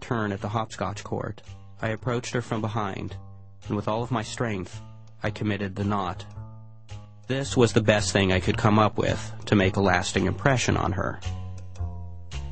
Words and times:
turn 0.00 0.32
at 0.32 0.40
the 0.40 0.48
hopscotch 0.48 1.04
court, 1.04 1.42
I 1.82 1.88
approached 1.88 2.32
her 2.34 2.42
from 2.42 2.60
behind, 2.60 3.16
and 3.66 3.76
with 3.76 3.88
all 3.88 4.02
of 4.02 4.10
my 4.10 4.22
strength, 4.22 4.80
I 5.22 5.30
committed 5.30 5.76
the 5.76 5.84
knot. 5.84 6.24
This 7.26 7.56
was 7.56 7.72
the 7.72 7.82
best 7.82 8.12
thing 8.12 8.32
I 8.32 8.40
could 8.40 8.58
come 8.58 8.78
up 8.78 8.98
with 8.98 9.32
to 9.46 9.54
make 9.54 9.76
a 9.76 9.80
lasting 9.80 10.26
impression 10.26 10.76
on 10.76 10.92
her. 10.92 11.20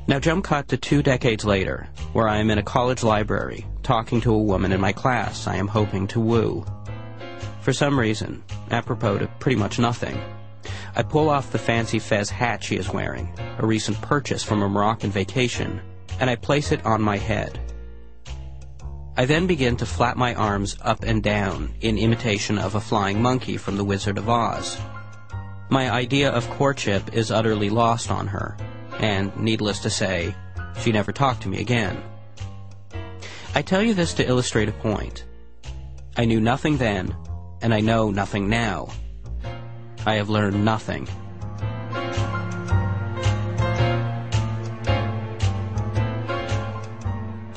Now 0.07 0.19
jump 0.19 0.45
cut 0.45 0.67
to 0.69 0.77
two 0.77 1.03
decades 1.03 1.45
later, 1.45 1.87
where 2.13 2.27
I 2.27 2.37
am 2.37 2.49
in 2.49 2.57
a 2.57 2.63
college 2.63 3.03
library, 3.03 3.65
talking 3.83 4.21
to 4.21 4.33
a 4.33 4.37
woman 4.37 4.71
in 4.71 4.81
my 4.81 4.93
class 4.93 5.47
I 5.47 5.57
am 5.57 5.67
hoping 5.67 6.07
to 6.07 6.19
woo. 6.19 6.65
For 7.61 7.73
some 7.73 7.99
reason, 7.99 8.43
apropos 8.71 9.19
to 9.19 9.27
pretty 9.39 9.57
much 9.57 9.77
nothing, 9.77 10.19
I 10.95 11.03
pull 11.03 11.29
off 11.29 11.51
the 11.51 11.59
fancy 11.59 11.99
fez 11.99 12.29
hat 12.29 12.63
she 12.63 12.77
is 12.77 12.89
wearing, 12.89 13.31
a 13.57 13.65
recent 13.65 14.01
purchase 14.01 14.43
from 14.43 14.63
a 14.63 14.69
Moroccan 14.69 15.11
vacation, 15.11 15.81
and 16.19 16.29
I 16.29 16.35
place 16.35 16.71
it 16.71 16.85
on 16.85 17.01
my 17.01 17.17
head. 17.17 17.59
I 19.17 19.25
then 19.25 19.47
begin 19.47 19.75
to 19.77 19.85
flap 19.85 20.15
my 20.15 20.33
arms 20.35 20.77
up 20.81 21.03
and 21.03 21.21
down 21.21 21.73
in 21.81 21.97
imitation 21.97 22.57
of 22.57 22.75
a 22.75 22.81
flying 22.81 23.21
monkey 23.21 23.57
from 23.57 23.75
The 23.75 23.83
Wizard 23.83 24.17
of 24.17 24.29
Oz. 24.29 24.77
My 25.69 25.91
idea 25.91 26.31
of 26.31 26.49
courtship 26.51 27.13
is 27.13 27.29
utterly 27.29 27.69
lost 27.69 28.09
on 28.09 28.27
her, 28.27 28.55
and 28.99 29.35
needless 29.35 29.79
to 29.79 29.89
say, 29.89 30.35
she 30.81 30.91
never 30.91 31.11
talked 31.11 31.41
to 31.43 31.49
me 31.49 31.59
again. 31.59 32.01
I 33.53 33.61
tell 33.61 33.83
you 33.83 33.93
this 33.93 34.13
to 34.15 34.27
illustrate 34.27 34.69
a 34.69 34.73
point. 34.73 35.25
I 36.15 36.25
knew 36.25 36.39
nothing 36.39 36.77
then, 36.77 37.15
and 37.61 37.73
I 37.73 37.81
know 37.81 38.11
nothing 38.11 38.47
now. 38.47 38.89
I 40.05 40.15
have 40.15 40.29
learned 40.29 40.63
nothing. 40.63 41.07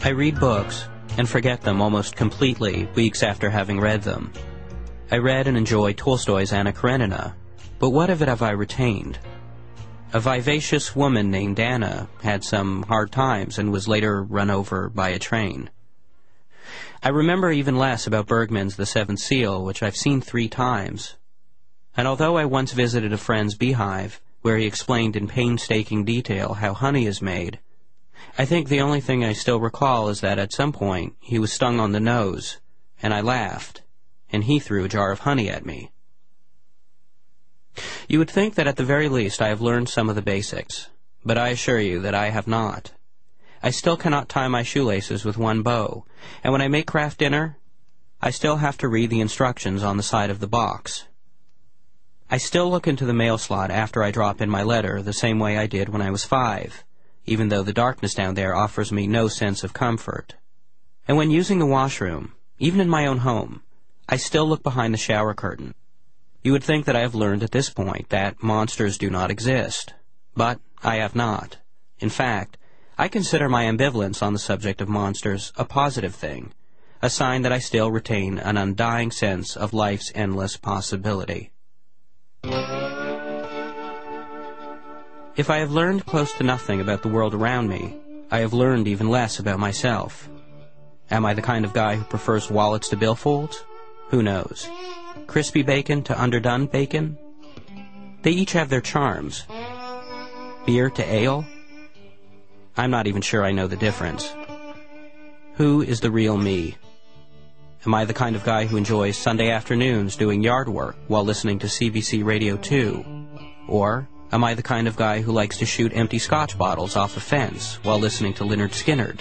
I 0.05 0.09
read 0.09 0.41
books 0.41 0.89
and 1.17 1.29
forget 1.29 1.61
them 1.61 1.81
almost 1.81 2.17
completely 2.17 2.89
weeks 2.97 3.23
after 3.23 3.49
having 3.49 3.79
read 3.79 4.03
them. 4.03 4.33
I 5.13 5.19
read 5.19 5.47
and 5.47 5.57
enjoy 5.57 5.93
Tolstoy's 5.93 6.53
Anna 6.53 6.73
Karenina, 6.73 7.37
but 7.79 7.91
what 7.91 8.11
of 8.11 8.21
it 8.21 8.27
have 8.27 8.43
I 8.43 8.51
retained? 8.51 9.21
A 10.13 10.19
vivacious 10.19 10.97
woman 10.97 11.31
named 11.31 11.61
Anna 11.61 12.09
had 12.21 12.43
some 12.43 12.83
hard 12.83 13.13
times 13.13 13.59
and 13.59 13.71
was 13.71 13.87
later 13.87 14.25
run 14.25 14.51
over 14.51 14.89
by 14.89 15.11
a 15.11 15.21
train. 15.21 15.71
I 17.01 17.11
remember 17.11 17.53
even 17.53 17.79
less 17.79 18.05
about 18.05 18.27
Bergman's 18.27 18.75
The 18.75 18.87
Seventh 18.87 19.21
Seal, 19.21 19.65
which 19.65 19.85
I've 19.85 19.97
seen 19.97 20.21
three 20.21 20.49
times. 20.49 21.15
And 21.97 22.09
although 22.09 22.37
I 22.37 22.45
once 22.45 22.73
visited 22.73 23.13
a 23.13 23.19
friend's 23.19 23.55
beehive, 23.55 24.21
where 24.41 24.59
he 24.59 24.67
explained 24.67 25.15
in 25.15 25.29
painstaking 25.29 26.05
detail 26.05 26.55
how 26.55 26.75
honey 26.75 27.07
is 27.07 27.23
made, 27.23 27.61
I 28.39 28.47
think 28.47 28.69
the 28.69 28.81
only 28.81 29.01
thing 29.01 29.25
I 29.25 29.35
still 29.35 29.61
recall 29.61 30.09
is 30.09 30.23
that 30.23 30.39
at 30.39 30.53
some 30.53 30.73
point 30.73 31.17
he 31.21 31.39
was 31.39 31.53
stung 31.53 31.79
on 31.79 31.93
the 31.93 32.01
nose, 32.01 32.59
and 33.03 33.13
I 33.13 33.21
laughed, 33.21 33.83
and 34.31 34.45
he 34.45 34.59
threw 34.59 34.85
a 34.85 34.89
jar 34.89 35.13
of 35.13 35.21
honey 35.21 35.51
at 35.51 35.67
me. 35.67 35.91
You 38.09 38.19
would 38.19 38.31
think 38.31 38.55
that 38.55 38.67
at 38.67 38.77
the 38.77 38.85
very 38.85 39.09
least 39.09 39.43
I 39.43 39.49
have 39.49 39.61
learned 39.61 39.89
some 39.89 40.09
of 40.09 40.15
the 40.15 40.23
basics, 40.23 40.89
but 41.25 41.37
I 41.37 41.49
assure 41.49 41.81
you 41.81 42.01
that 42.01 42.15
I 42.15 42.31
have 42.31 42.47
not. 42.47 42.93
I 43.63 43.71
still 43.71 43.97
cannot 43.97 44.29
tie 44.31 44.49
my 44.49 44.63
shoelaces 44.63 45.25
with 45.25 45.37
one 45.37 45.63
bow, 45.63 46.07
and 46.43 46.53
when 46.53 46.63
I 46.63 46.69
make 46.69 46.87
Kraft 46.87 47.19
Dinner, 47.19 47.59
I 48.21 48.31
still 48.31 48.57
have 48.57 48.79
to 48.79 48.89
read 48.89 49.11
the 49.11 49.21
instructions 49.21 49.83
on 49.83 49.99
the 49.99 50.03
side 50.03 50.31
of 50.31 50.41
the 50.41 50.49
box. 50.49 51.07
I 52.31 52.39
still 52.39 52.71
look 52.71 52.89
into 52.89 53.05
the 53.05 53.13
mail 53.13 53.37
slot 53.37 53.71
after 53.71 54.03
I 54.03 54.11
drop 54.11 54.41
in 54.41 54.49
my 54.49 54.63
letter 54.63 55.03
the 55.03 55.13
same 55.13 55.39
way 55.39 55.59
I 55.59 55.67
did 55.67 55.91
when 55.91 56.01
I 56.01 56.11
was 56.11 56.25
five 56.25 56.83
even 57.27 57.49
though 57.49 57.63
the 57.63 57.73
darkness 57.73 58.15
down 58.15 58.35
there 58.35 58.55
offers 58.55 58.93
me 58.93 59.07
no 59.07 59.29
sense 59.29 59.65
of 59.65 59.73
comfort. 59.73 60.35
And 61.07 61.17
when 61.17 61.31
using 61.31 61.59
the 61.59 61.67
washroom, 61.67 62.35
even 62.59 62.81
in 62.81 62.89
my 62.89 63.07
own 63.07 63.19
home, 63.19 63.63
I 64.09 64.17
still 64.17 64.47
look 64.47 64.63
behind 64.63 64.93
the 64.93 64.99
shower 64.99 65.35
curtain. 65.35 65.75
You 66.43 66.53
would 66.53 66.65
think 66.65 66.87
that 66.87 66.97
I 66.97 67.01
have 67.01 67.15
learned 67.15 67.43
at 67.43 67.53
this 67.53 67.71
point 67.71 68.09
that 68.09 68.43
monsters 68.43 68.99
do 68.99 69.11
not 69.11 69.31
exist, 69.31 69.95
but 70.35 70.61
I 70.83 70.97
have 70.97 71.15
not. 71.15 71.59
In 72.01 72.11
fact, 72.11 72.59
I 72.99 73.09
consider 73.09 73.49
my 73.49 73.65
ambivalence 73.65 74.23
on 74.23 74.33
the 74.33 74.39
subject 74.39 74.81
of 74.81 74.89
monsters 74.89 75.53
a 75.57 75.65
positive 75.65 76.15
thing, 76.15 76.53
a 77.01 77.09
sign 77.09 77.43
that 77.43 77.53
I 77.53 77.59
still 77.59 77.91
retain 77.91 78.39
an 78.39 78.57
undying 78.57 79.11
sense 79.11 79.57
of 79.57 79.73
life's 79.73 80.13
endless 80.15 80.57
possibility. 80.57 81.53
If 85.35 85.49
I 85.49 85.59
have 85.59 85.71
learned 85.71 86.05
close 86.05 86.31
to 86.35 86.45
nothing 86.45 86.83
about 86.83 87.03
the 87.03 87.09
world 87.09 87.33
around 87.33 87.69
me, 87.69 87.97
I 88.31 88.41
have 88.41 88.53
learned 88.53 88.87
even 88.87 89.09
less 89.09 89.39
about 89.39 89.59
myself. 89.59 90.29
Am 91.11 91.25
I 91.25 91.33
the 91.33 91.41
kind 91.41 91.65
of 91.65 91.73
guy 91.73 91.97
who 91.97 92.05
prefers 92.05 92.51
wallets 92.51 92.91
to 92.91 92.99
billfolds? 92.99 93.57
Who 94.09 94.23
knows? 94.23 94.69
Crispy 95.27 95.63
bacon 95.63 96.03
to 96.05 96.21
underdone 96.21 96.67
bacon? 96.67 97.17
They 98.21 98.33
each 98.33 98.53
have 98.53 98.69
their 98.69 98.83
charms. 98.83 99.45
Beer 100.67 100.91
to 100.91 101.05
ale? 101.05 101.47
I'm 102.77 102.91
not 102.91 103.07
even 103.07 103.23
sure 103.23 103.43
I 103.43 103.53
know 103.53 103.67
the 103.67 103.77
difference. 103.77 104.35
Who 105.55 105.81
is 105.81 106.01
the 106.01 106.11
real 106.11 106.37
me? 106.37 106.77
Am 107.87 107.95
I 107.95 108.05
the 108.05 108.15
kind 108.15 108.37
of 108.37 108.45
guy 108.45 108.67
who 108.67 108.77
enjoys 108.77 109.17
Sunday 109.17 109.51
afternoons 109.51 110.15
doing 110.15 110.43
yard 110.43 110.69
work 110.69 110.97
while 111.09 111.25
listening 111.25 111.59
to 111.61 111.69
CBC 111.69 112.23
Radio 112.23 112.59
2? 112.59 113.05
Or 113.67 114.09
Am 114.33 114.43
I 114.43 114.55
the 114.55 114.63
kind 114.63 114.89
of 114.89 114.97
guy 114.97 115.21
who 115.21 115.31
likes 115.31 115.59
to 115.59 115.67
shoot 115.67 115.93
empty 115.95 116.19
scotch 116.19 116.57
bottles 116.57 116.97
off 116.97 117.19
a 117.19 117.21
fence 117.21 117.75
while 117.83 117.99
listening 117.99 118.33
to 118.35 118.45
Lynyrd 118.45 118.73
Skynyrd? 118.73 119.21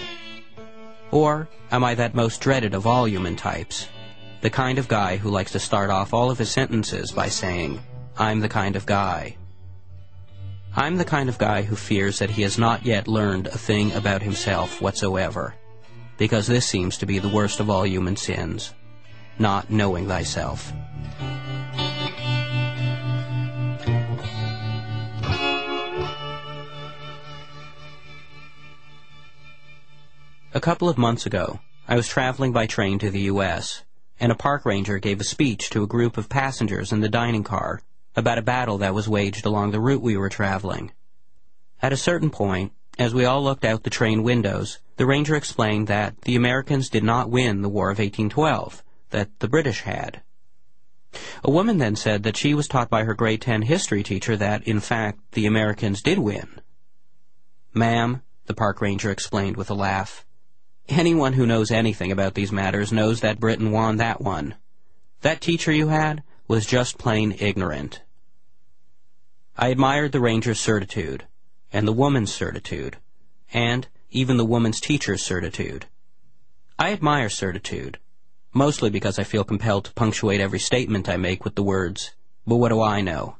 Or 1.10 1.50
am 1.70 1.84
I 1.84 1.94
that 1.96 2.14
most 2.14 2.40
dreaded 2.40 2.72
of 2.72 2.86
all 2.86 3.06
human 3.06 3.36
types? 3.36 3.88
The 4.40 4.48
kind 4.48 4.78
of 4.78 4.88
guy 4.88 5.18
who 5.18 5.28
likes 5.28 5.52
to 5.52 5.60
start 5.60 5.90
off 5.90 6.14
all 6.14 6.30
of 6.30 6.38
his 6.38 6.50
sentences 6.50 7.12
by 7.12 7.28
saying, 7.28 7.78
I'm 8.16 8.40
the 8.40 8.48
kind 8.48 8.74
of 8.74 8.86
guy. 8.86 9.36
I'm 10.74 10.96
the 10.96 11.04
kind 11.04 11.28
of 11.28 11.36
guy 11.36 11.60
who 11.60 11.76
fears 11.76 12.18
that 12.18 12.30
he 12.30 12.40
has 12.40 12.56
not 12.56 12.86
yet 12.86 13.06
learned 13.06 13.48
a 13.48 13.58
thing 13.58 13.92
about 13.92 14.22
himself 14.22 14.80
whatsoever, 14.80 15.54
because 16.16 16.46
this 16.46 16.66
seems 16.66 16.96
to 16.96 17.06
be 17.06 17.18
the 17.18 17.28
worst 17.28 17.60
of 17.60 17.68
all 17.68 17.86
human 17.86 18.16
sins, 18.16 18.72
not 19.38 19.68
knowing 19.68 20.08
thyself. 20.08 20.72
A 30.54 30.60
couple 30.60 30.86
of 30.86 30.98
months 30.98 31.24
ago, 31.24 31.60
I 31.88 31.96
was 31.96 32.06
traveling 32.06 32.52
by 32.52 32.66
train 32.66 32.98
to 32.98 33.10
the 33.10 33.20
U.S., 33.20 33.84
and 34.20 34.30
a 34.30 34.34
park 34.34 34.66
ranger 34.66 34.98
gave 34.98 35.18
a 35.18 35.24
speech 35.24 35.70
to 35.70 35.82
a 35.82 35.86
group 35.86 36.18
of 36.18 36.28
passengers 36.28 36.92
in 36.92 37.00
the 37.00 37.08
dining 37.08 37.42
car 37.42 37.80
about 38.14 38.36
a 38.36 38.42
battle 38.42 38.76
that 38.78 38.92
was 38.92 39.08
waged 39.08 39.46
along 39.46 39.70
the 39.70 39.80
route 39.80 40.02
we 40.02 40.14
were 40.14 40.28
traveling. 40.28 40.92
At 41.80 41.94
a 41.94 41.96
certain 41.96 42.28
point, 42.28 42.72
as 42.98 43.14
we 43.14 43.24
all 43.24 43.42
looked 43.42 43.64
out 43.64 43.84
the 43.84 43.88
train 43.88 44.22
windows, 44.22 44.78
the 44.98 45.06
ranger 45.06 45.36
explained 45.36 45.86
that 45.86 46.20
the 46.20 46.36
Americans 46.36 46.90
did 46.90 47.02
not 47.02 47.30
win 47.30 47.62
the 47.62 47.70
War 47.70 47.88
of 47.88 47.98
1812, 47.98 48.82
that 49.08 49.30
the 49.38 49.48
British 49.48 49.80
had. 49.80 50.20
A 51.42 51.50
woman 51.50 51.78
then 51.78 51.96
said 51.96 52.24
that 52.24 52.36
she 52.36 52.52
was 52.52 52.68
taught 52.68 52.90
by 52.90 53.04
her 53.04 53.14
grade 53.14 53.40
10 53.40 53.62
history 53.62 54.02
teacher 54.02 54.36
that, 54.36 54.68
in 54.68 54.80
fact, 54.80 55.18
the 55.32 55.46
Americans 55.46 56.02
did 56.02 56.18
win. 56.18 56.60
Ma'am, 57.72 58.20
the 58.44 58.54
park 58.54 58.82
ranger 58.82 59.10
explained 59.10 59.56
with 59.56 59.70
a 59.70 59.74
laugh, 59.74 60.26
Anyone 60.88 61.34
who 61.34 61.46
knows 61.46 61.70
anything 61.70 62.12
about 62.12 62.34
these 62.34 62.52
matters 62.52 62.92
knows 62.92 63.20
that 63.20 63.40
Britain 63.40 63.70
won 63.70 63.96
that 63.96 64.20
one. 64.20 64.54
That 65.20 65.40
teacher 65.40 65.72
you 65.72 65.88
had 65.88 66.22
was 66.48 66.66
just 66.66 66.98
plain 66.98 67.36
ignorant. 67.38 68.02
I 69.56 69.68
admired 69.68 70.12
the 70.12 70.20
ranger's 70.20 70.60
certitude, 70.60 71.26
and 71.72 71.86
the 71.86 71.92
woman's 71.92 72.32
certitude, 72.32 72.96
and 73.52 73.86
even 74.10 74.36
the 74.36 74.44
woman's 74.44 74.80
teacher's 74.80 75.22
certitude. 75.22 75.86
I 76.78 76.92
admire 76.92 77.28
certitude, 77.28 77.98
mostly 78.52 78.90
because 78.90 79.18
I 79.18 79.24
feel 79.24 79.44
compelled 79.44 79.84
to 79.86 79.92
punctuate 79.92 80.40
every 80.40 80.58
statement 80.58 81.08
I 81.08 81.16
make 81.16 81.44
with 81.44 81.54
the 81.54 81.62
words, 81.62 82.14
but 82.46 82.56
what 82.56 82.70
do 82.70 82.82
I 82.82 83.00
know? 83.00 83.36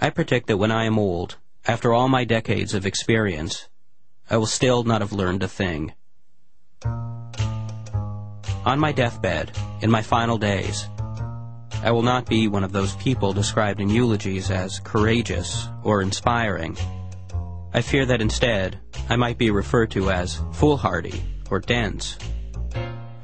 I 0.00 0.10
predict 0.10 0.46
that 0.46 0.58
when 0.58 0.70
I 0.70 0.84
am 0.84 0.98
old, 0.98 1.36
after 1.66 1.92
all 1.92 2.08
my 2.08 2.24
decades 2.24 2.72
of 2.72 2.86
experience, 2.86 3.68
I 4.30 4.36
will 4.36 4.46
still 4.46 4.84
not 4.84 5.00
have 5.00 5.12
learned 5.12 5.42
a 5.42 5.48
thing. 5.48 5.94
On 6.84 8.78
my 8.78 8.92
deathbed, 8.92 9.56
in 9.80 9.90
my 9.90 10.02
final 10.02 10.36
days, 10.36 10.86
I 11.82 11.92
will 11.92 12.02
not 12.02 12.26
be 12.26 12.46
one 12.46 12.62
of 12.62 12.72
those 12.72 12.94
people 12.96 13.32
described 13.32 13.80
in 13.80 13.88
eulogies 13.88 14.50
as 14.50 14.80
courageous 14.80 15.68
or 15.82 16.02
inspiring. 16.02 16.76
I 17.72 17.80
fear 17.80 18.04
that 18.04 18.20
instead, 18.20 18.78
I 19.08 19.16
might 19.16 19.38
be 19.38 19.50
referred 19.50 19.90
to 19.92 20.10
as 20.10 20.42
foolhardy 20.52 21.22
or 21.50 21.60
dense. 21.60 22.18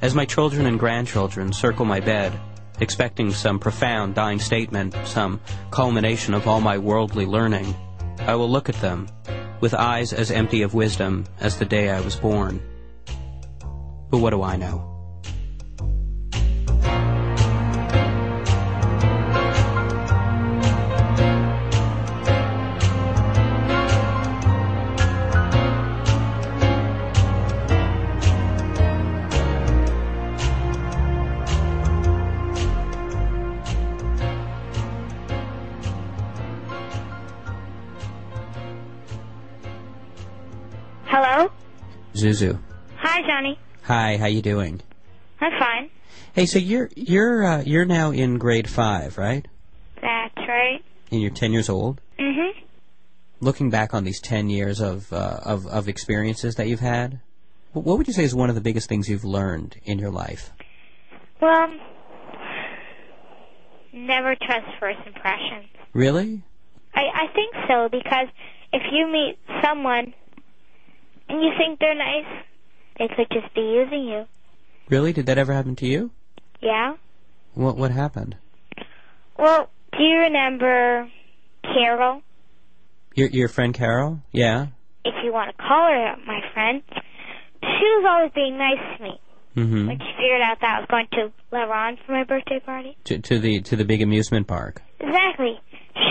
As 0.01 0.15
my 0.15 0.25
children 0.25 0.65
and 0.65 0.79
grandchildren 0.79 1.53
circle 1.53 1.85
my 1.85 2.01
bed, 2.01 2.33
expecting 2.81 3.31
some 3.31 3.59
profound 3.59 4.15
dying 4.15 4.41
statement, 4.41 4.97
some 5.05 5.41
culmination 5.71 6.33
of 6.33 6.49
all 6.49 6.63
my 6.63 6.79
worldly 6.79 7.27
learning, 7.27 7.75
I 8.21 8.37
will 8.37 8.49
look 8.49 8.71
at 8.71 8.81
them 8.81 9.09
with 9.65 9.73
eyes 9.73 10.13
as 10.13 10.31
empty 10.31 10.61
of 10.61 10.75
wisdom 10.75 11.25
as 11.41 11.57
the 11.57 11.65
day 11.65 11.89
I 11.89 11.99
was 12.03 12.17
born. 12.17 12.61
But 14.11 14.19
what 14.19 14.29
do 14.29 14.43
I 14.43 14.57
know? 14.57 14.94
Zuzu. 42.25 42.59
Hi, 43.01 43.21
Johnny. 43.29 43.59
Hi, 43.83 44.17
how 44.17 44.25
you 44.25 44.41
doing? 44.41 44.81
I'm 45.43 45.53
fine. 45.59 45.91
Hey, 46.33 46.47
so 46.47 46.59
you're 46.59 46.89
you're 46.97 47.45
uh, 47.45 47.63
you're 47.67 47.85
now 47.85 48.13
in 48.13 48.39
grade 48.39 48.69
five, 48.69 49.19
right? 49.19 49.47
That's 50.01 50.49
right. 50.49 50.83
And 51.11 51.21
you're 51.21 51.31
ten 51.31 51.53
years 51.53 51.69
old. 51.69 52.01
Mm-hmm. 52.19 52.65
Looking 53.41 53.69
back 53.69 53.93
on 53.93 54.05
these 54.05 54.23
ten 54.23 54.49
years 54.49 54.81
of 54.81 55.13
uh, 55.13 55.41
of 55.45 55.67
of 55.67 55.87
experiences 55.87 56.55
that 56.55 56.67
you've 56.67 56.81
had, 56.81 57.21
what 57.75 57.99
would 57.99 58.07
you 58.07 58.15
say 58.15 58.25
is 58.25 58.35
one 58.35 58.49
of 58.49 58.55
the 58.55 58.63
biggest 58.63 58.89
things 58.89 59.07
you've 59.07 59.27
learned 59.27 59.77
in 59.85 59.99
your 59.99 60.11
life? 60.11 60.51
Well, 61.43 61.75
never 63.93 64.35
trust 64.35 64.65
first 64.81 65.01
impressions. 65.07 65.69
Really? 65.93 66.43
I, 66.95 67.03
I 67.03 67.27
think 67.35 67.55
so 67.69 67.91
because 67.91 68.29
if 68.73 68.83
you 68.93 69.13
meet 69.13 69.37
someone 69.63 70.15
and 71.29 71.43
you 71.43 71.51
think 71.59 71.81
they're 71.81 71.95
nice, 71.95 72.45
they 72.99 73.09
could 73.09 73.29
just 73.33 73.55
be 73.55 73.61
using 73.61 74.05
you. 74.05 74.25
Really? 74.89 75.13
Did 75.13 75.27
that 75.27 75.39
ever 75.39 75.53
happen 75.53 75.77
to 75.77 75.87
you? 75.87 76.11
Yeah? 76.61 76.97
What 77.55 77.77
what 77.77 77.91
happened? 77.91 78.37
Well, 79.39 79.71
do 79.97 80.03
you 80.03 80.19
remember 80.19 81.09
Carol? 81.63 82.23
Your 83.15 83.29
your 83.29 83.49
friend 83.49 83.73
Carol? 83.75 84.21
Yeah. 84.33 84.67
If 85.05 85.15
you 85.23 85.33
want 85.33 85.57
to 85.57 85.63
call 85.63 85.91
her 85.91 86.17
my 86.27 86.41
friend, 86.53 86.83
she 87.61 87.67
was 87.67 88.05
always 88.09 88.33
being 88.35 88.59
nice 88.59 88.97
to 88.97 89.03
me. 89.03 89.21
Mm-hmm. 89.57 89.87
When 89.87 89.99
she 89.99 90.13
figured 90.19 90.41
out 90.43 90.59
that 90.63 90.77
I 90.77 90.81
was 90.81 90.89
going 90.91 91.07
to 91.13 91.33
La 91.53 91.65
Ronde 91.65 91.99
for 92.05 92.13
my 92.13 92.25
birthday 92.25 92.59
party. 92.59 92.97
To 93.05 93.19
to 93.19 93.39
the 93.39 93.61
to 93.63 93.77
the 93.77 93.85
big 93.85 94.03
amusement 94.03 94.47
park. 94.49 94.83
Exactly. 94.99 95.61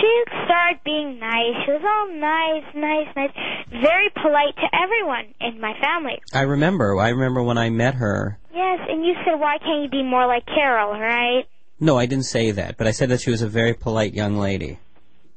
She 0.04 0.24
started 0.44 0.80
being 0.84 1.18
nice. 1.18 1.64
She 1.64 1.72
was 1.72 1.80
all 1.80 2.12
nice, 2.12 2.64
nice, 2.74 3.08
nice. 3.16 3.30
Very 3.70 4.10
polite 4.10 4.54
to 4.56 4.68
everyone 4.76 5.32
in 5.40 5.58
my 5.62 5.72
family. 5.80 6.20
I 6.34 6.42
remember. 6.42 7.00
I 7.00 7.08
remember 7.08 7.42
when 7.42 7.56
I 7.56 7.70
met 7.70 7.94
her. 7.94 8.38
Yes, 8.52 8.80
and 8.86 9.02
you 9.02 9.14
said, 9.24 9.40
why 9.40 9.56
can't 9.56 9.82
you 9.82 9.88
be 9.88 10.02
more 10.02 10.26
like 10.26 10.44
Carol, 10.44 10.92
right? 11.00 11.44
No, 11.80 11.96
I 11.96 12.04
didn't 12.04 12.26
say 12.26 12.50
that, 12.50 12.76
but 12.76 12.86
I 12.86 12.90
said 12.90 13.08
that 13.08 13.22
she 13.22 13.30
was 13.30 13.40
a 13.40 13.48
very 13.48 13.72
polite 13.72 14.12
young 14.12 14.36
lady. 14.36 14.78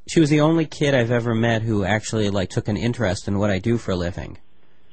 She 0.06 0.20
was 0.20 0.30
the 0.30 0.42
only 0.42 0.66
kid 0.66 0.94
I've 0.94 1.12
ever 1.12 1.34
met 1.34 1.62
who 1.62 1.86
actually 1.86 2.30
like 2.30 2.50
took 2.50 2.68
an 2.68 2.76
interest 2.76 3.30
in 3.30 3.40
what 3.40 3.50
I 3.50 3.60
do 3.60 3.78
for 3.78 3.92
a 3.92 3.96
living. 3.96 4.38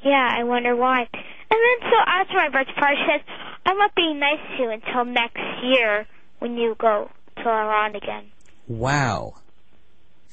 Yeah, 0.05 0.31
I 0.39 0.45
wonder 0.45 0.77
why. 0.77 1.01
And 1.01 1.09
then 1.51 1.91
so 1.91 1.97
after 2.07 2.35
my 2.35 2.49
birthday 2.49 2.75
party, 2.79 2.97
she 3.05 3.13
says, 3.13 3.27
I'm 3.67 3.79
not 3.79 3.93
being 3.97 4.21
nice 4.21 4.39
to 4.57 4.63
you 4.63 4.71
until 4.71 5.05
next 5.05 5.43
year 5.65 6.07
when 6.39 6.57
you 6.57 6.77
go 6.79 7.11
to 7.39 7.43
La 7.43 7.63
Ronde 7.63 7.97
again. 7.97 8.31
Wow. 8.69 9.35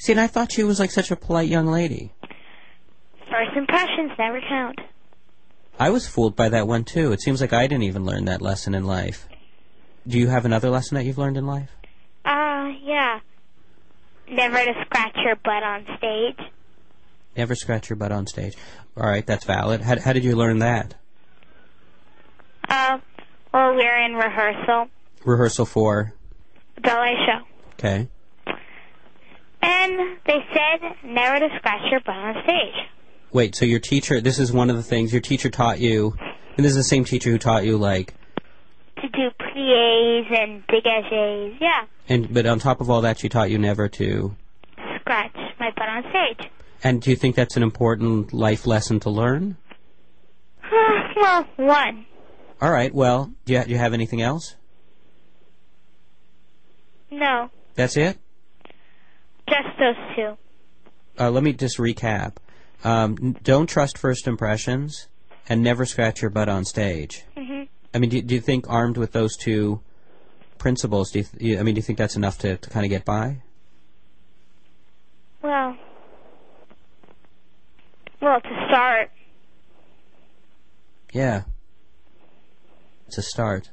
See, 0.01 0.11
and 0.13 0.19
I 0.19 0.25
thought 0.25 0.51
she 0.51 0.63
was 0.63 0.79
like 0.79 0.89
such 0.89 1.11
a 1.11 1.15
polite 1.15 1.47
young 1.47 1.67
lady. 1.67 2.11
First 3.29 3.55
impressions 3.55 4.11
never 4.17 4.41
count. 4.49 4.79
I 5.79 5.91
was 5.91 6.07
fooled 6.07 6.35
by 6.35 6.49
that 6.49 6.67
one 6.67 6.85
too. 6.85 7.11
It 7.11 7.21
seems 7.21 7.39
like 7.39 7.53
I 7.53 7.67
didn't 7.67 7.83
even 7.83 8.03
learn 8.03 8.25
that 8.25 8.41
lesson 8.41 8.73
in 8.73 8.83
life. 8.83 9.27
Do 10.07 10.17
you 10.17 10.27
have 10.29 10.43
another 10.43 10.71
lesson 10.71 10.95
that 10.95 11.05
you've 11.05 11.19
learned 11.19 11.37
in 11.37 11.45
life? 11.45 11.69
Uh, 12.25 12.69
yeah. 12.81 13.19
Never 14.27 14.57
to 14.57 14.73
scratch 14.85 15.15
your 15.23 15.35
butt 15.35 15.61
on 15.61 15.85
stage. 15.99 16.39
Never 17.37 17.53
scratch 17.53 17.87
your 17.91 17.97
butt 17.97 18.11
on 18.11 18.25
stage. 18.25 18.55
All 18.97 19.07
right, 19.07 19.25
that's 19.25 19.45
valid. 19.45 19.81
How, 19.81 19.99
how 19.99 20.13
did 20.13 20.23
you 20.23 20.35
learn 20.35 20.59
that? 20.59 20.95
Uh, 22.67 22.97
well, 23.53 23.75
we're 23.75 24.03
in 24.03 24.15
rehearsal, 24.15 24.87
Rehearsal 25.23 25.67
for. 25.67 26.15
ballet 26.81 27.15
show. 27.27 27.45
Okay. 27.73 28.07
And 29.99 30.17
they 30.25 30.39
said 30.53 30.95
never 31.03 31.39
to 31.39 31.55
scratch 31.57 31.81
your 31.91 31.99
butt 32.01 32.15
on 32.15 32.43
stage. 32.43 32.87
Wait, 33.31 33.55
so 33.55 33.65
your 33.65 33.79
teacher, 33.79 34.19
this 34.21 34.39
is 34.39 34.51
one 34.51 34.69
of 34.69 34.75
the 34.75 34.83
things 34.83 35.11
your 35.11 35.21
teacher 35.21 35.49
taught 35.49 35.79
you, 35.79 36.15
and 36.57 36.65
this 36.65 36.71
is 36.71 36.77
the 36.77 36.83
same 36.83 37.05
teacher 37.05 37.29
who 37.31 37.37
taught 37.37 37.65
you 37.65 37.77
like, 37.77 38.13
To 38.97 39.07
do 39.09 39.29
pliés 39.39 40.39
and 40.39 40.65
dégagés. 40.67 41.57
Yeah. 41.59 41.85
and 42.09 42.33
but 42.33 42.45
on 42.45 42.59
top 42.59 42.81
of 42.81 42.89
all 42.89 43.01
that, 43.01 43.19
she 43.19 43.29
taught 43.29 43.49
you 43.49 43.57
never 43.57 43.87
to. 43.89 44.35
Scratch 44.99 45.35
my 45.59 45.71
butt 45.71 45.89
on 45.89 46.03
stage. 46.09 46.49
And 46.83 47.01
do 47.01 47.09
you 47.09 47.15
think 47.15 47.35
that's 47.35 47.55
an 47.57 47.63
important 47.63 48.33
life 48.33 48.65
lesson 48.65 48.99
to 49.01 49.09
learn? 49.09 49.57
well, 51.15 51.45
one. 51.57 52.05
All 52.61 52.71
right. 52.71 52.93
Well, 52.93 53.31
do 53.45 53.53
you, 53.53 53.63
do 53.63 53.71
you 53.71 53.77
have 53.77 53.93
anything 53.93 54.21
else? 54.21 54.55
No. 57.11 57.49
That's 57.75 57.97
it. 57.97 58.17
Just 59.51 59.77
those 59.79 59.95
two. 60.15 60.37
Uh, 61.19 61.29
let 61.29 61.43
me 61.43 61.51
just 61.51 61.77
recap. 61.77 62.37
Um, 62.85 63.35
don't 63.43 63.67
trust 63.67 63.97
first 63.97 64.25
impressions, 64.27 65.07
and 65.49 65.61
never 65.61 65.85
scratch 65.85 66.21
your 66.21 66.31
butt 66.31 66.47
on 66.49 66.63
stage. 66.65 67.25
hmm 67.37 67.63
I 67.93 67.99
mean, 67.99 68.09
do, 68.09 68.21
do 68.21 68.35
you 68.35 68.41
think 68.41 68.69
armed 68.69 68.95
with 68.95 69.11
those 69.11 69.35
two 69.35 69.81
principles, 70.57 71.11
do 71.11 71.19
you, 71.19 71.25
th- 71.25 71.43
you 71.43 71.59
I 71.59 71.63
mean, 71.63 71.75
do 71.75 71.79
you 71.79 71.83
think 71.83 71.97
that's 71.97 72.15
enough 72.15 72.37
to, 72.39 72.55
to 72.55 72.69
kind 72.69 72.85
of 72.85 72.89
get 72.89 73.03
by? 73.03 73.41
Well. 75.41 75.75
Well, 78.21 78.39
to 78.39 78.65
start. 78.69 79.11
Yeah. 81.11 81.43
It's 83.07 83.17
a 83.17 83.21
start. 83.21 83.71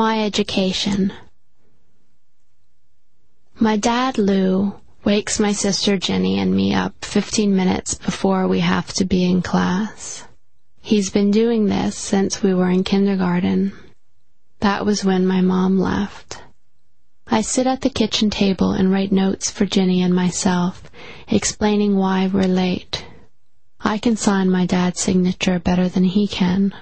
My 0.00 0.24
education. 0.24 1.12
My 3.56 3.76
dad, 3.76 4.16
Lou, 4.16 4.72
wakes 5.04 5.38
my 5.38 5.52
sister 5.52 5.98
Jenny 5.98 6.38
and 6.38 6.56
me 6.56 6.72
up 6.72 7.04
15 7.04 7.54
minutes 7.54 7.96
before 7.96 8.48
we 8.48 8.60
have 8.60 8.94
to 8.94 9.04
be 9.04 9.30
in 9.30 9.42
class. 9.42 10.24
He's 10.80 11.10
been 11.10 11.30
doing 11.30 11.66
this 11.66 11.98
since 11.98 12.42
we 12.42 12.54
were 12.54 12.70
in 12.70 12.82
kindergarten. 12.82 13.74
That 14.60 14.86
was 14.86 15.04
when 15.04 15.26
my 15.26 15.42
mom 15.42 15.78
left. 15.78 16.44
I 17.26 17.42
sit 17.42 17.66
at 17.66 17.82
the 17.82 17.90
kitchen 17.90 18.30
table 18.30 18.72
and 18.72 18.90
write 18.90 19.12
notes 19.12 19.50
for 19.50 19.66
Jenny 19.66 20.00
and 20.00 20.14
myself, 20.14 20.90
explaining 21.28 21.94
why 21.94 22.26
we're 22.26 22.44
late. 22.44 23.04
I 23.82 23.98
can 23.98 24.16
sign 24.16 24.48
my 24.48 24.64
dad's 24.64 24.98
signature 24.98 25.58
better 25.58 25.90
than 25.90 26.04
he 26.04 26.26
can. 26.26 26.72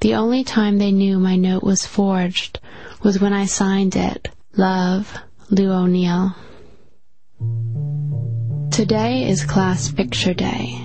The 0.00 0.14
only 0.14 0.44
time 0.44 0.78
they 0.78 0.92
knew 0.92 1.18
my 1.18 1.34
note 1.34 1.64
was 1.64 1.84
forged 1.84 2.60
was 3.02 3.20
when 3.20 3.32
I 3.32 3.46
signed 3.46 3.96
it, 3.96 4.28
Love, 4.56 5.12
Lou 5.50 5.72
O'Neill. 5.72 6.36
Today 8.70 9.28
is 9.28 9.44
class 9.44 9.90
picture 9.90 10.34
day. 10.34 10.80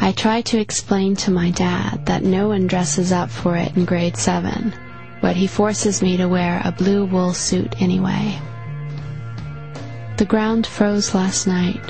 I 0.00 0.10
try 0.10 0.40
to 0.42 0.58
explain 0.58 1.14
to 1.16 1.30
my 1.30 1.50
dad 1.50 2.06
that 2.06 2.24
no 2.24 2.48
one 2.48 2.66
dresses 2.66 3.12
up 3.12 3.30
for 3.30 3.56
it 3.56 3.76
in 3.76 3.84
grade 3.84 4.16
7, 4.16 4.74
but 5.22 5.36
he 5.36 5.46
forces 5.46 6.02
me 6.02 6.16
to 6.16 6.26
wear 6.26 6.60
a 6.64 6.72
blue 6.72 7.04
wool 7.04 7.32
suit 7.32 7.80
anyway. 7.80 8.40
The 10.16 10.24
ground 10.24 10.66
froze 10.66 11.14
last 11.14 11.46
night, 11.46 11.80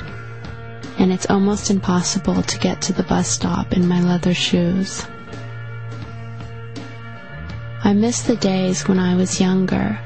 and 0.99 1.11
it's 1.11 1.29
almost 1.31 1.71
impossible 1.71 2.43
to 2.43 2.59
get 2.59 2.79
to 2.83 2.93
the 2.93 3.03
bus 3.03 3.27
stop 3.27 3.73
in 3.73 3.87
my 3.87 4.01
leather 4.01 4.35
shoes. 4.35 5.07
I 7.83 7.93
miss 7.93 8.21
the 8.21 8.35
days 8.35 8.87
when 8.87 8.99
I 8.99 9.15
was 9.15 9.41
younger 9.41 9.99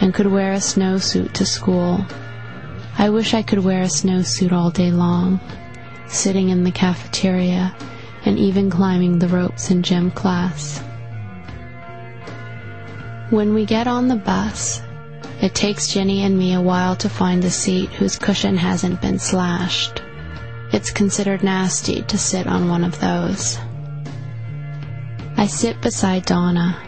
and 0.00 0.14
could 0.14 0.26
wear 0.26 0.52
a 0.52 0.56
snowsuit 0.56 1.32
to 1.34 1.44
school. 1.44 2.06
I 2.96 3.10
wish 3.10 3.34
I 3.34 3.42
could 3.42 3.58
wear 3.58 3.82
a 3.82 3.86
snowsuit 3.86 4.50
all 4.50 4.70
day 4.70 4.90
long, 4.90 5.38
sitting 6.06 6.48
in 6.48 6.64
the 6.64 6.70
cafeteria, 6.70 7.76
and 8.24 8.38
even 8.38 8.70
climbing 8.70 9.18
the 9.18 9.28
ropes 9.28 9.70
in 9.70 9.82
gym 9.82 10.10
class. 10.10 10.78
When 13.28 13.52
we 13.52 13.66
get 13.66 13.86
on 13.86 14.08
the 14.08 14.16
bus, 14.16 14.80
it 15.42 15.54
takes 15.54 15.92
Jenny 15.92 16.22
and 16.22 16.36
me 16.38 16.54
a 16.54 16.62
while 16.62 16.96
to 16.96 17.10
find 17.10 17.44
a 17.44 17.50
seat 17.50 17.90
whose 17.90 18.18
cushion 18.18 18.56
hasn't 18.56 19.02
been 19.02 19.18
slashed. 19.18 20.02
It's 20.72 20.90
considered 20.90 21.44
nasty 21.44 22.02
to 22.02 22.16
sit 22.16 22.46
on 22.46 22.70
one 22.70 22.84
of 22.84 22.98
those. 23.00 23.58
I 25.36 25.46
sit 25.46 25.80
beside 25.82 26.24
Donna. 26.24 26.87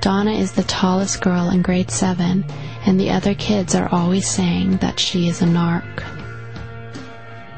Donna 0.00 0.32
is 0.32 0.52
the 0.52 0.62
tallest 0.62 1.20
girl 1.20 1.50
in 1.50 1.60
grade 1.60 1.90
7, 1.90 2.44
and 2.86 2.98
the 2.98 3.10
other 3.10 3.34
kids 3.34 3.74
are 3.74 3.92
always 3.92 4.26
saying 4.26 4.78
that 4.78 4.98
she 4.98 5.28
is 5.28 5.42
a 5.42 5.44
narc. 5.44 6.02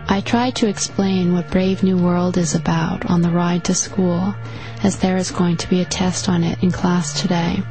I 0.08 0.20
try 0.22 0.50
to 0.50 0.68
explain 0.68 1.32
what 1.32 1.50
Brave 1.52 1.84
New 1.84 1.96
World 1.96 2.37
is 2.37 2.56
about 2.56 3.06
on 3.06 3.22
the 3.22 3.30
ride 3.30 3.62
to 3.64 3.75
school, 3.75 4.34
as 4.82 4.99
there 4.99 5.16
is 5.16 5.30
going 5.30 5.56
to 5.58 5.70
be 5.70 5.82
a 5.82 5.84
test 5.84 6.28
on 6.28 6.42
it 6.42 6.61
in 6.64 6.72
class 6.72 7.22
today. 7.22 7.62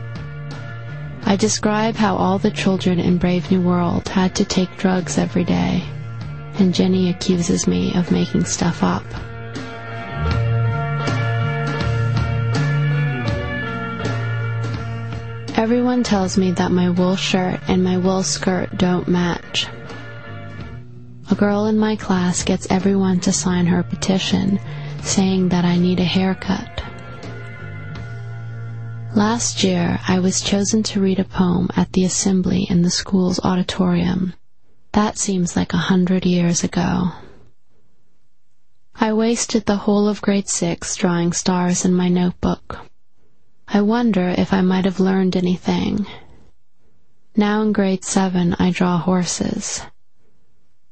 I 1.26 1.36
describe 1.36 1.96
how 1.96 2.16
all 2.16 2.38
the 2.38 2.50
children 2.50 2.98
in 2.98 3.18
Brave 3.18 3.52
New 3.52 3.62
World 3.62 4.08
had 4.08 4.36
to 4.36 4.46
take 4.46 4.78
drugs 4.78 5.18
every 5.18 5.44
day, 5.44 5.84
and 6.60 6.74
Jenny 6.74 7.10
accuses 7.10 7.68
me 7.68 7.94
of 7.96 8.12
making 8.12 8.46
stuff 8.46 8.84
up. 8.84 9.04
Everyone 15.62 16.02
tells 16.02 16.40
me 16.40 16.50
that 16.54 16.72
my 16.72 16.90
wool 16.90 17.16
shirt 17.16 17.60
and 17.68 17.84
my 17.84 17.96
wool 17.96 18.24
skirt 18.24 18.76
don't 18.80 19.08
match. 19.08 19.68
A 21.30 21.36
girl 21.36 21.68
in 21.68 21.78
my 21.78 21.96
class 21.96 22.42
gets 22.42 22.66
everyone 22.72 23.20
to 23.20 23.32
sign 23.32 23.68
her 23.68 23.84
petition 23.84 24.60
saying 25.04 25.50
that 25.50 25.64
I 25.64 25.78
need 25.78 26.00
a 26.00 26.04
haircut. 26.04 26.84
Last 29.16 29.64
year, 29.64 30.00
I 30.08 30.18
was 30.18 30.42
chosen 30.42 30.82
to 30.82 31.00
read 31.00 31.20
a 31.20 31.26
poem 31.26 31.70
at 31.76 31.94
the 31.94 32.06
assembly 32.06 32.66
in 32.68 32.82
the 32.82 32.90
school's 32.90 33.40
auditorium. 33.44 34.34
That 34.94 35.20
seems 35.20 35.56
like 35.56 35.74
a 35.74 35.88
hundred 35.92 36.26
years 36.26 36.64
ago. 36.64 37.12
I 38.96 39.14
wasted 39.14 39.68
the 39.68 39.78
whole 39.86 40.08
of 40.08 40.24
grade 40.24 40.50
six 40.50 40.96
drawing 40.96 41.34
stars 41.34 41.86
in 41.86 41.94
my 41.94 42.10
notebook. 42.10 42.91
I 43.74 43.80
wonder 43.80 44.28
if 44.38 44.52
I 44.52 44.60
might 44.60 44.84
have 44.84 45.00
learned 45.00 45.38
anything. 45.38 46.06
Now 47.38 47.62
in 47.62 47.72
grade 47.72 48.04
seven, 48.04 48.54
I 48.60 48.72
draw 48.72 48.98
horses. 48.98 49.82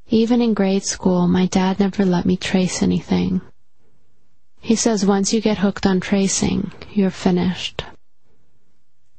Even 0.07 0.41
in 0.41 0.53
grade 0.53 0.85
school, 0.85 1.27
my 1.27 1.45
dad 1.47 1.81
never 1.81 2.05
let 2.05 2.25
me 2.25 2.37
trace 2.37 2.81
anything. 2.81 3.41
He 4.61 4.75
says 4.75 5.05
once 5.05 5.33
you 5.33 5.41
get 5.41 5.57
hooked 5.57 5.85
on 5.85 5.99
tracing, 5.99 6.71
you're 6.93 7.11
finished. 7.11 7.83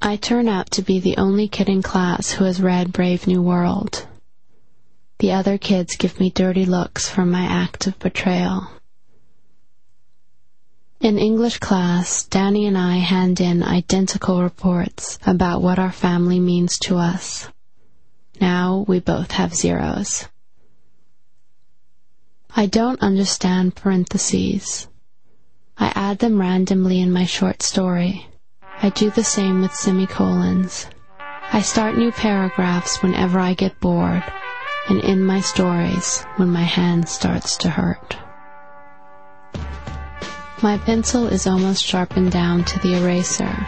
I 0.01 0.17
turn 0.17 0.49
out 0.49 0.71
to 0.71 0.83
be 0.83 0.99
the 0.99 1.19
only 1.19 1.47
kid 1.47 1.69
in 1.69 1.83
class 1.83 2.31
who 2.31 2.45
has 2.45 2.63
read 2.63 2.95
Brave 2.95 3.27
New 3.27 3.43
World. 3.43 4.07
The 5.19 5.33
other 5.33 5.59
kids 5.59 5.97
give 5.97 6.19
me 6.19 6.31
dirty 6.31 6.65
looks 6.65 7.11
for 7.11 7.27
my 7.27 7.43
act 7.43 7.87
of 7.87 7.99
betrayal. 7.99 8.71
In 11.01 11.19
English 11.19 11.61
class, 11.61 12.25
Danny 12.25 12.67
and 12.67 12.77
I 12.77 12.97
hand 12.97 13.41
in 13.41 13.63
identical 13.63 14.43
reports 14.43 15.19
about 15.25 15.63
what 15.63 15.79
our 15.79 15.91
family 15.91 16.39
means 16.39 16.79
to 16.81 16.99
us. 16.99 17.49
Now 18.39 18.85
we 18.87 19.01
both 19.01 19.31
have 19.31 19.55
zeros. 19.55 20.29
I 22.55 22.67
don't 22.67 23.01
understand 23.01 23.77
parentheses. 23.77 24.89
I 25.79 25.91
add 25.95 26.19
them 26.19 26.39
randomly 26.39 27.01
in 27.01 27.11
my 27.11 27.25
short 27.25 27.63
story. 27.63 28.27
I 28.83 28.91
do 28.91 29.09
the 29.09 29.25
same 29.25 29.63
with 29.63 29.73
semicolons. 29.73 30.87
I 31.51 31.63
start 31.63 31.97
new 31.97 32.13
paragraphs 32.13 33.03
whenever 33.03 33.39
I 33.39 33.55
get 33.55 33.81
bored, 33.81 34.23
and 34.91 35.01
in 35.01 35.25
my 35.25 35.41
stories 35.41 36.27
when 36.37 36.51
my 36.51 36.65
hand 36.65 37.09
starts 37.09 37.57
to 37.59 37.71
hurt. 37.71 38.19
My 40.63 40.77
pencil 40.77 41.27
is 41.27 41.47
almost 41.47 41.83
sharpened 41.83 42.33
down 42.33 42.65
to 42.65 42.79
the 42.81 42.95
eraser, 42.99 43.67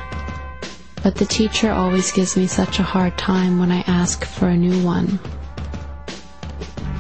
but 1.03 1.15
the 1.15 1.25
teacher 1.25 1.73
always 1.73 2.13
gives 2.13 2.37
me 2.37 2.47
such 2.47 2.79
a 2.79 2.83
hard 2.83 3.17
time 3.17 3.59
when 3.59 3.73
I 3.73 3.81
ask 3.87 4.27
for 4.27 4.49
a 4.49 4.57
new 4.57 4.85
one. 4.85 5.19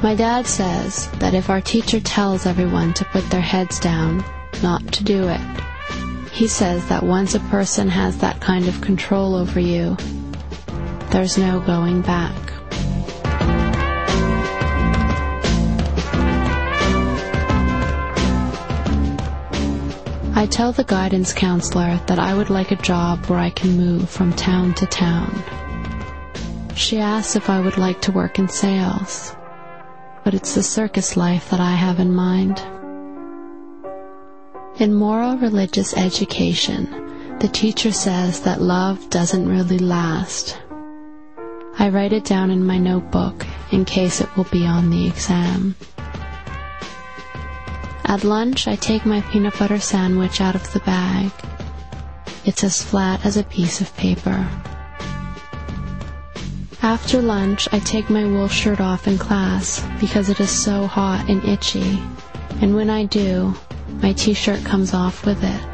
My 0.03 0.15
dad 0.15 0.47
says 0.47 1.11
that 1.19 1.35
if 1.35 1.51
our 1.51 1.61
teacher 1.61 2.01
tells 2.01 2.47
everyone 2.47 2.95
to 2.95 3.05
put 3.05 3.29
their 3.29 3.43
heads 3.43 3.79
down, 3.79 4.25
not 4.63 4.81
to 4.95 5.05
do 5.05 5.29
it, 5.29 5.41
he 6.33 6.49
says 6.49 6.89
that 6.89 7.03
once 7.03 7.35
a 7.35 7.41
person 7.41 7.87
has 7.91 8.17
that 8.19 8.41
kind 8.41 8.69
of 8.69 8.81
control 8.81 9.35
over 9.35 9.61
you, 9.61 9.95
there's 11.11 11.37
no 11.37 11.61
going 11.61 12.01
back. 12.01 12.52
I 20.43 20.47
tell 20.47 20.73
the 20.73 20.83
guidance 20.83 21.33
counselor 21.33 22.01
that 22.09 22.19
I 22.19 22.35
would 22.35 22.51
like 22.51 22.73
a 22.73 22.83
job 22.83 23.27
where 23.27 23.39
I 23.39 23.51
can 23.51 23.77
move 23.77 24.11
from 24.11 24.33
town 24.33 24.75
to 24.75 24.87
town. 24.87 25.33
She 26.75 26.99
asks 26.99 27.37
if 27.37 27.49
I 27.49 27.61
would 27.61 27.79
like 27.79 28.01
to 28.01 28.11
work 28.11 28.41
in 28.41 28.49
sales, 28.49 29.37
but 30.25 30.35
it's 30.35 30.57
the 30.57 30.63
circus 30.65 31.17
life 31.17 31.49
that 31.51 31.61
I 31.61 31.77
have 31.77 32.01
in 32.01 32.13
mind. 32.13 32.59
In 34.81 34.93
moral 34.93 35.37
religious 35.37 35.97
education, 35.97 37.39
the 37.39 37.47
teacher 37.47 37.93
says 37.93 38.41
that 38.41 38.61
love 38.61 39.11
doesn't 39.11 39.49
really 39.49 39.79
last. 39.79 40.61
I 41.79 41.89
write 41.89 42.13
it 42.13 42.25
down 42.25 42.51
in 42.51 42.67
my 42.67 42.79
notebook 42.79 43.47
in 43.71 43.85
case 43.85 44.21
it 44.21 44.37
will 44.37 44.49
be 44.51 44.67
on 44.67 44.91
the 44.91 45.07
exam. 45.07 45.77
At 48.05 48.25
lunch, 48.25 48.69
I 48.69 48.77
take 48.77 49.07
my 49.07 49.21
peanut 49.23 49.59
butter 49.59 49.79
sandwich 49.79 50.41
out 50.41 50.55
of 50.55 50.73
the 50.73 50.81
bag. 50.81 51.31
It's 52.45 52.65
as 52.65 52.83
flat 52.83 53.25
as 53.25 53.37
a 53.37 53.45
piece 53.45 53.81
of 53.81 53.97
paper. 53.97 54.49
After 56.83 57.23
lunch, 57.23 57.69
I 57.73 57.79
take 57.79 58.11
my 58.11 58.25
wool 58.25 58.49
shirt 58.49 58.81
off 58.81 59.07
in 59.07 59.17
class 59.17 59.87
because 60.01 60.29
it 60.29 60.41
is 60.41 60.51
so 60.51 60.87
hot 60.87 61.29
and 61.29 61.45
itchy, 61.45 62.03
and 62.61 62.75
when 62.75 62.91
I 62.91 63.05
do, 63.05 63.55
my 64.01 64.13
t-shirt 64.13 64.65
comes 64.65 64.93
off 64.93 65.25
with 65.25 65.43
it. 65.45 65.73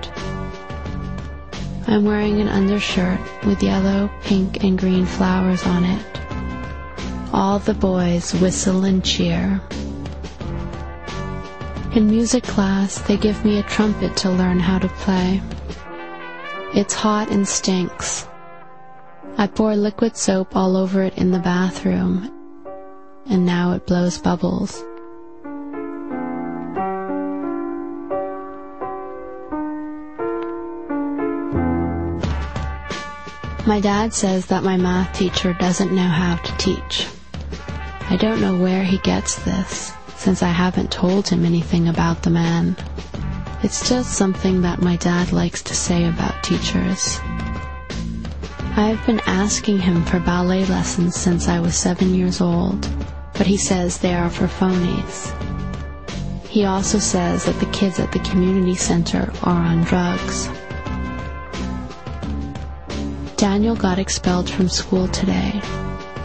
I'm 1.88 2.04
wearing 2.04 2.42
an 2.42 2.48
undershirt 2.48 3.18
with 3.46 3.62
yellow, 3.62 4.10
pink, 4.22 4.62
and 4.62 4.78
green 4.78 5.06
flowers 5.06 5.64
on 5.64 5.84
it. 5.86 6.20
All 7.32 7.58
the 7.58 7.72
boys 7.72 8.34
whistle 8.34 8.84
and 8.84 9.02
cheer. 9.02 9.62
In 11.94 12.06
music 12.06 12.44
class, 12.44 13.00
they 13.00 13.16
give 13.16 13.44
me 13.44 13.58
a 13.58 13.62
trumpet 13.62 14.16
to 14.18 14.30
learn 14.30 14.60
how 14.60 14.78
to 14.78 14.88
play. 14.88 15.40
It's 16.74 16.92
hot 16.92 17.30
and 17.30 17.48
stinks. 17.48 18.28
I 19.38 19.46
pour 19.46 19.74
liquid 19.74 20.16
soap 20.16 20.54
all 20.54 20.76
over 20.76 21.02
it 21.02 21.16
in 21.16 21.30
the 21.30 21.38
bathroom, 21.38 22.30
and 23.26 23.46
now 23.46 23.72
it 23.72 23.86
blows 23.86 24.18
bubbles. 24.18 24.84
My 33.66 33.80
dad 33.80 34.12
says 34.12 34.46
that 34.46 34.62
my 34.62 34.76
math 34.76 35.16
teacher 35.16 35.52
doesn't 35.54 35.92
know 35.92 36.02
how 36.02 36.36
to 36.36 36.56
teach. 36.58 37.06
I 38.10 38.16
don't 38.16 38.40
know 38.40 38.56
where 38.56 38.84
he 38.84 38.98
gets 38.98 39.36
this, 39.44 39.92
since 40.18 40.42
I 40.42 40.48
haven't 40.48 40.90
told 40.90 41.28
him 41.28 41.44
anything 41.44 41.86
about 41.88 42.22
the 42.22 42.30
man. 42.30 42.76
It's 43.62 43.88
just 43.88 44.14
something 44.14 44.62
that 44.62 44.82
my 44.82 44.96
dad 44.96 45.32
likes 45.32 45.62
to 45.62 45.74
say 45.74 46.08
about 46.08 46.42
teachers. 46.42 47.20
I've 48.76 49.04
been 49.06 49.20
asking 49.26 49.78
him 49.78 50.04
for 50.04 50.18
ballet 50.18 50.66
lessons 50.66 51.14
since 51.14 51.48
I 51.48 51.60
was 51.60 51.76
seven 51.76 52.14
years 52.14 52.40
old, 52.40 52.88
but 53.34 53.46
he 53.46 53.56
says 53.56 53.98
they 53.98 54.14
are 54.14 54.28
for 54.28 54.48
phonies. 54.48 55.32
He 56.48 56.64
also 56.64 56.98
says 56.98 57.44
that 57.44 57.58
the 57.60 57.70
kids 57.72 58.00
at 58.00 58.10
the 58.10 58.18
community 58.20 58.74
center 58.74 59.32
are 59.44 59.62
on 59.62 59.84
drugs. 59.84 60.48
Daniel 63.36 63.76
got 63.76 64.00
expelled 64.00 64.50
from 64.50 64.68
school 64.68 65.06
today. 65.08 65.60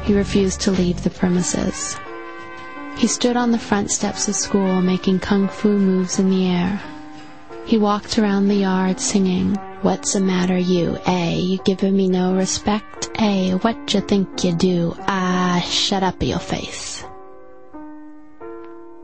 He 0.03 0.15
refused 0.15 0.61
to 0.61 0.71
leave 0.71 1.03
the 1.03 1.11
premises. 1.11 1.95
He 3.03 3.09
stood 3.09 3.35
on 3.35 3.51
the 3.51 3.59
front 3.59 3.91
steps 3.91 4.29
of 4.29 4.35
school 4.35 4.81
making 4.81 5.19
kung 5.19 5.49
fu 5.49 5.77
moves 5.77 6.19
in 6.19 6.29
the 6.29 6.47
air. 6.47 6.81
He 7.65 7.77
walked 7.77 8.17
around 8.17 8.47
the 8.47 8.55
yard 8.63 8.97
singing, 8.97 9.55
What's 9.81 10.13
the 10.13 10.21
matter 10.21 10.57
you, 10.57 10.97
eh? 11.05 11.33
You 11.33 11.57
giving 11.65 11.97
me 11.97 12.07
no 12.07 12.33
respect, 12.33 13.09
eh? 13.15 13.55
What 13.55 13.93
you 13.93 13.99
think 13.99 14.45
you 14.45 14.53
do? 14.53 14.95
Ah, 15.01 15.61
shut 15.69 16.01
up 16.01 16.23
your 16.23 16.39
face. 16.39 17.03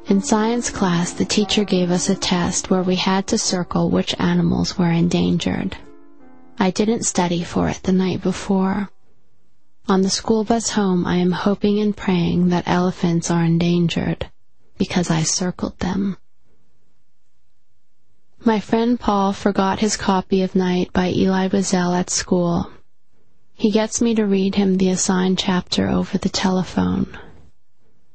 In 0.07 0.21
science 0.21 0.69
class, 0.69 1.11
the 1.11 1.25
teacher 1.25 1.65
gave 1.65 1.91
us 1.91 2.07
a 2.07 2.15
test 2.15 2.69
where 2.69 2.83
we 2.83 2.95
had 2.95 3.27
to 3.27 3.37
circle 3.37 3.89
which 3.89 4.15
animals 4.17 4.77
were 4.77 4.89
endangered. 4.89 5.75
I 6.57 6.71
didn't 6.71 7.03
study 7.03 7.43
for 7.43 7.67
it 7.67 7.83
the 7.83 7.91
night 7.91 8.21
before. 8.21 8.89
On 9.89 10.03
the 10.03 10.09
school 10.11 10.43
bus 10.43 10.69
home, 10.69 11.07
I 11.07 11.15
am 11.15 11.31
hoping 11.31 11.79
and 11.79 11.97
praying 11.97 12.49
that 12.49 12.67
elephants 12.67 13.31
are 13.31 13.43
endangered 13.43 14.29
because 14.77 15.09
I 15.09 15.23
circled 15.23 15.79
them. 15.79 16.15
My 18.45 18.59
friend 18.59 18.99
Paul 18.99 19.33
forgot 19.33 19.79
his 19.79 19.97
copy 19.97 20.43
of 20.43 20.53
Night 20.53 20.93
by 20.93 21.07
Elie 21.07 21.49
Wiesel 21.49 21.97
at 21.97 22.11
school. 22.11 22.69
He 23.55 23.71
gets 23.71 23.99
me 23.99 24.13
to 24.13 24.27
read 24.27 24.53
him 24.53 24.77
the 24.77 24.89
assigned 24.89 25.39
chapter 25.39 25.89
over 25.89 26.19
the 26.19 26.29
telephone. 26.29 27.17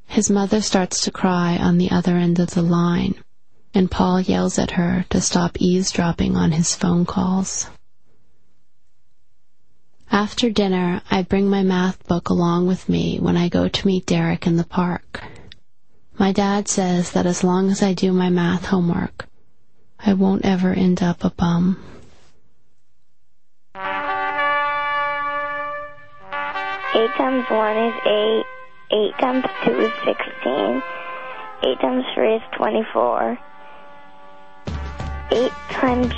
His 0.06 0.30
mother 0.30 0.62
starts 0.62 1.00
to 1.00 1.10
cry 1.10 1.56
on 1.56 1.78
the 1.78 1.90
other 1.90 2.16
end 2.16 2.38
of 2.38 2.50
the 2.50 2.62
line, 2.62 3.16
and 3.74 3.90
Paul 3.90 4.20
yells 4.20 4.60
at 4.60 4.70
her 4.78 5.06
to 5.10 5.20
stop 5.20 5.60
eavesdropping 5.60 6.36
on 6.36 6.52
his 6.52 6.76
phone 6.76 7.04
calls. 7.04 7.66
After 10.14 10.48
dinner, 10.48 11.02
I 11.10 11.22
bring 11.22 11.50
my 11.50 11.64
math 11.64 12.06
book 12.06 12.28
along 12.28 12.68
with 12.68 12.88
me 12.88 13.18
when 13.18 13.36
I 13.36 13.48
go 13.48 13.66
to 13.66 13.86
meet 13.86 14.06
Derek 14.06 14.46
in 14.46 14.56
the 14.56 14.62
park. 14.62 15.24
My 16.16 16.30
dad 16.30 16.68
says 16.68 17.10
that 17.10 17.26
as 17.26 17.42
long 17.42 17.68
as 17.68 17.82
I 17.82 17.94
do 17.94 18.12
my 18.12 18.30
math 18.30 18.66
homework, 18.66 19.26
I 19.98 20.12
won't 20.12 20.44
ever 20.44 20.72
end 20.72 21.02
up 21.02 21.24
a 21.24 21.30
bum. 21.30 21.82
Eight 23.74 23.82
times 27.16 27.44
one 27.50 27.76
is 27.76 27.94
eight. 28.06 28.44
Eight 28.92 29.18
times 29.18 29.44
two 29.64 29.80
is 29.80 29.92
sixteen. 30.04 30.80
Eight 31.64 31.80
times 31.80 32.04
three 32.14 32.36
is 32.36 32.42
twenty-four. 32.56 33.36
Eight 35.32 35.52
times 35.70 36.14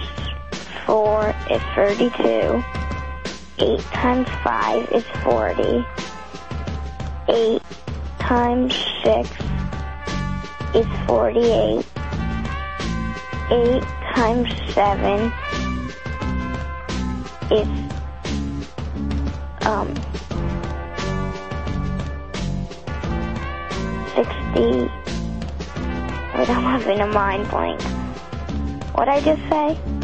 four 0.84 1.34
is 1.50 1.62
thirty-two. 1.74 2.62
Eight 3.58 3.80
times 3.80 4.28
five 4.44 4.86
is 4.92 5.04
forty. 5.24 5.86
Eight 7.28 7.62
times 8.18 8.74
six 9.02 9.30
is 10.74 10.86
forty-eight. 11.06 11.86
Eight 13.50 13.82
times 14.14 14.48
seven 14.74 15.32
is 17.50 17.68
um 19.64 19.94
sixty. 24.14 24.90
Wait, 26.34 26.50
I'm 26.50 26.62
having 26.62 27.00
a 27.00 27.06
mind 27.06 27.48
blank. 27.48 27.80
What'd 28.94 29.14
I 29.14 29.20
just 29.22 29.40
say? 29.48 29.95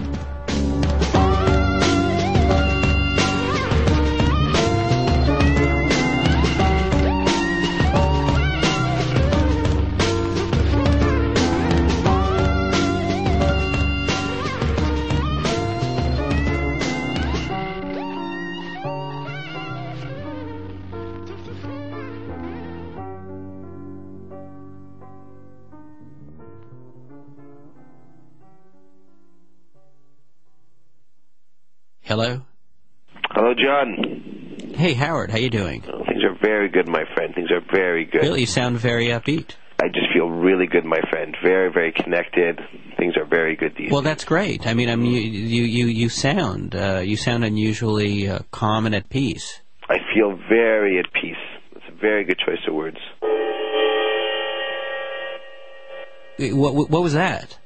Hello? 32.13 32.43
Hello, 33.31 33.55
John. 33.55 34.75
Hey, 34.77 34.93
Howard, 34.93 35.31
how 35.31 35.39
are 35.39 35.41
you 35.41 35.49
doing? 35.49 35.83
Oh, 35.91 36.05
Things 36.05 36.23
are 36.25 36.37
very 36.43 36.69
good, 36.69 36.87
my 36.87 37.05
friend. 37.15 37.35
Things 37.35 37.51
are 37.51 37.63
very 37.73 38.05
good. 38.05 38.21
Really, 38.21 38.41
you 38.41 38.47
sound 38.47 38.77
very 38.77 39.07
upbeat. 39.07 39.53
I 39.81 39.89
just 39.89 40.13
feel 40.13 40.29
really 40.29 40.67
good, 40.67 40.85
my 40.85 41.01
friend. 41.09 41.35
Very, 41.43 41.73
very 41.73 41.91
connected. 41.91 42.61
Things 42.99 43.17
are 43.17 43.25
very 43.25 43.57
good 43.57 43.71
these 43.79 43.87
days. 43.87 43.93
Well, 43.93 44.03
days. 44.03 44.11
that's 44.11 44.25
great. 44.25 44.67
I 44.67 44.75
mean, 44.75 44.91
I 44.91 44.97
mean, 44.97 45.15
you 45.15 45.63
you 45.65 45.87
you, 45.87 46.11
sound 46.11 46.75
uh, 46.75 47.01
you 47.03 47.17
sound 47.17 47.45
unusually 47.45 48.29
uh, 48.29 48.41
calm 48.51 48.85
and 48.85 48.95
at 48.95 49.09
peace. 49.09 49.63
I 49.89 49.97
feel 50.15 50.39
very 50.51 50.99
at 50.99 51.11
peace. 51.15 51.35
It's 51.77 51.87
a 51.89 51.99
very 51.99 52.25
good 52.25 52.39
choice 52.47 52.61
of 52.69 52.75
words. 52.75 52.99
What, 56.39 56.91
what 56.91 57.03
was 57.03 57.15
that? 57.15 57.59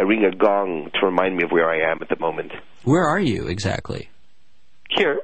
I 0.00 0.04
ring 0.04 0.24
a 0.24 0.34
gong 0.34 0.90
to 0.94 1.04
remind 1.04 1.36
me 1.36 1.44
of 1.44 1.50
where 1.50 1.68
I 1.68 1.92
am 1.92 1.98
at 2.00 2.08
the 2.08 2.18
moment. 2.18 2.52
Where 2.84 3.04
are 3.04 3.20
you 3.20 3.46
exactly? 3.48 4.08
Here, 4.90 5.20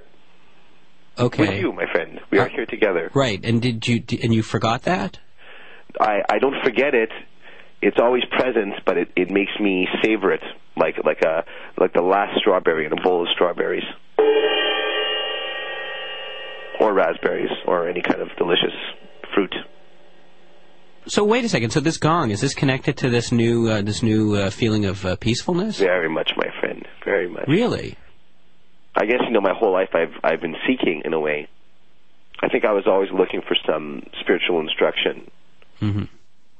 Okay. 1.18 1.48
with 1.48 1.60
you, 1.60 1.72
my 1.72 1.84
friend. 1.90 2.20
We 2.30 2.38
are 2.38 2.46
Uh, 2.46 2.50
here 2.50 2.66
together. 2.66 3.10
Right, 3.14 3.44
and 3.44 3.60
did 3.60 3.86
you 3.88 4.02
and 4.22 4.32
you 4.32 4.42
forgot 4.42 4.82
that? 4.82 5.18
I, 6.00 6.20
I 6.30 6.38
don't 6.38 6.62
forget 6.62 6.94
it. 6.94 7.10
It's 7.82 7.98
always 8.00 8.24
present, 8.30 8.74
but 8.86 8.96
it, 8.96 9.08
it 9.16 9.30
makes 9.30 9.52
me 9.60 9.88
savor 10.04 10.32
it 10.32 10.42
like 10.76 10.96
like 11.04 11.22
a 11.22 11.44
like 11.76 11.92
the 11.92 12.02
last 12.02 12.38
strawberry 12.38 12.86
in 12.86 12.92
a 12.92 13.00
bowl 13.02 13.22
of 13.22 13.28
strawberries, 13.34 13.84
or 16.80 16.92
raspberries, 16.92 17.50
or 17.66 17.88
any 17.88 18.00
kind 18.02 18.20
of 18.20 18.28
delicious 18.36 18.74
fruit. 19.34 19.54
So 21.08 21.24
wait 21.24 21.44
a 21.44 21.48
second. 21.48 21.70
So 21.70 21.80
this 21.80 21.96
gong 21.96 22.30
is 22.30 22.40
this 22.40 22.54
connected 22.54 22.98
to 22.98 23.08
this 23.08 23.32
new 23.32 23.68
uh, 23.68 23.82
this 23.82 24.02
new 24.02 24.36
uh, 24.36 24.50
feeling 24.50 24.84
of 24.84 25.04
uh, 25.06 25.16
peacefulness? 25.16 25.78
Very 25.78 26.08
much, 26.10 26.32
my 26.36 26.48
friend. 26.60 26.86
Very 27.04 27.28
much. 27.28 27.48
Really? 27.48 27.96
I 28.94 29.06
guess 29.06 29.20
you 29.26 29.30
know 29.30 29.40
my 29.40 29.54
whole 29.54 29.72
life 29.72 29.88
I've 29.94 30.12
I've 30.22 30.40
been 30.40 30.56
seeking 30.66 31.02
in 31.04 31.14
a 31.14 31.20
way. 31.20 31.48
I 32.40 32.48
think 32.48 32.64
I 32.64 32.72
was 32.72 32.84
always 32.86 33.08
looking 33.10 33.40
for 33.40 33.56
some 33.66 34.02
spiritual 34.20 34.60
instruction, 34.60 35.30
hmm 35.80 36.04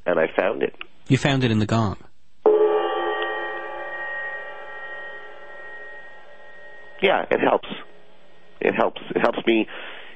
and 0.07 0.19
I 0.19 0.27
found 0.35 0.63
it. 0.63 0.75
You 1.09 1.19
found 1.19 1.45
it 1.45 1.51
in 1.51 1.59
the 1.59 1.67
gong. 1.67 1.99
Yeah, 7.03 7.27
it 7.31 7.41
helps. 7.41 7.69
It 8.61 8.75
helps. 8.75 9.01
It 9.15 9.21
helps 9.21 9.39
me. 9.47 9.69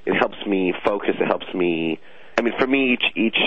It 0.06 0.14
helps 0.14 0.38
me 0.46 0.72
focus. 0.84 1.14
It 1.20 1.26
helps 1.26 1.46
me. 1.54 2.00
I 2.38 2.42
mean, 2.42 2.54
for 2.58 2.66
me, 2.66 2.94
each 2.94 3.04
each 3.16 3.38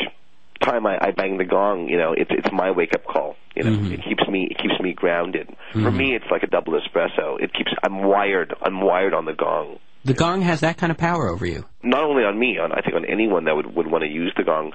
time 0.66 0.86
I, 0.86 0.98
I 1.00 1.12
bang 1.12 1.38
the 1.38 1.46
gong, 1.46 1.88
you 1.88 1.98
know, 1.98 2.14
it's 2.14 2.32
it's 2.32 2.52
my 2.52 2.72
wake 2.72 2.94
up 2.94 3.06
call. 3.06 3.36
You 3.56 3.64
know, 3.64 3.72
Mhm. 3.72 3.94
it 3.94 4.04
keeps 4.04 4.28
me 4.28 4.48
it 4.52 4.58
keeps 4.58 4.80
me 4.82 4.94
grounded. 4.94 5.48
For 5.72 5.80
Mhm. 5.92 5.96
me, 5.96 6.16
it's 6.16 6.26
like 6.30 6.44
a 6.44 6.48
double 6.48 6.74
espresso. 6.74 7.40
It 7.42 7.54
keeps 7.54 7.72
I'm 7.84 8.04
wired. 8.04 8.54
I'm 8.62 8.82
wired 8.82 9.14
on 9.14 9.26
the 9.26 9.34
gong. 9.34 9.80
The 10.04 10.14
gong 10.14 10.42
has 10.42 10.62
that 10.62 10.78
kind 10.78 10.92
of 10.92 10.98
power 10.98 11.30
over 11.30 11.46
you. 11.46 11.64
Not 11.82 12.04
only 12.04 12.24
on 12.24 12.38
me, 12.38 12.58
on 12.60 12.72
I 12.72 12.82
think 12.82 12.96
on 12.96 13.06
anyone 13.06 13.46
that 13.46 13.56
would 13.56 13.74
would 13.76 13.88
want 13.88 14.04
to 14.04 14.10
use 14.10 14.34
the 14.36 14.44
gong. 14.44 14.74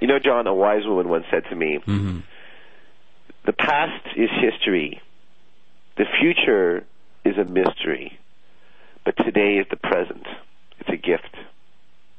You 0.00 0.06
know, 0.06 0.18
John, 0.18 0.46
a 0.46 0.54
wise 0.54 0.86
woman 0.86 1.08
once 1.08 1.26
said 1.30 1.44
to 1.50 1.56
me, 1.56 1.78
hmm 1.84 2.20
"The 3.44 3.52
past 3.52 4.06
is 4.16 4.30
history. 4.40 5.00
The 5.96 6.06
future 6.20 6.84
is 7.24 7.36
a 7.36 7.44
mystery, 7.44 8.16
but 9.04 9.16
today 9.16 9.58
is 9.58 9.66
the 9.70 9.76
present. 9.76 10.26
It's 10.80 10.88
a 10.88 10.96
gift." 10.96 11.34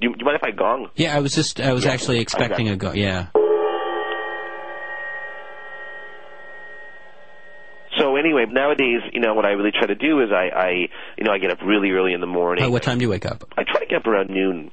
Do 0.01 0.07
you, 0.07 0.13
do 0.13 0.19
you 0.19 0.25
mind 0.25 0.37
if 0.41 0.43
I 0.43 0.51
gong? 0.51 0.89
Yeah, 0.95 1.15
I 1.15 1.19
was 1.19 1.33
just 1.33 1.59
I 1.59 1.73
was 1.73 1.83
Yeah, 1.85 1.91
actually 1.91 2.19
expecting 2.19 2.67
okay. 2.67 2.73
a 2.73 2.77
gong. 2.77 2.95
Yeah. 2.95 3.27
So 7.97 8.15
anyway, 8.15 8.45
nowadays, 8.49 9.01
you 9.11 9.19
know, 9.19 9.33
what 9.33 9.45
I 9.45 9.49
really 9.49 9.71
try 9.71 9.87
to 9.87 9.95
do 9.95 10.21
is 10.21 10.29
I, 10.31 10.49
I 10.55 10.69
you 11.17 11.23
know, 11.25 11.31
I 11.31 11.39
get 11.39 11.51
up 11.51 11.59
really 11.65 11.91
early 11.91 12.13
in 12.13 12.21
the 12.21 12.27
morning. 12.27 12.63
Uh, 12.63 12.69
what 12.69 12.83
time 12.83 12.97
do 12.99 13.03
you 13.03 13.09
wake 13.09 13.25
up? 13.25 13.43
I 13.57 13.63
try 13.63 13.81
to 13.81 13.85
get 13.87 13.97
up 13.97 14.07
around 14.07 14.29
noon. 14.29 14.71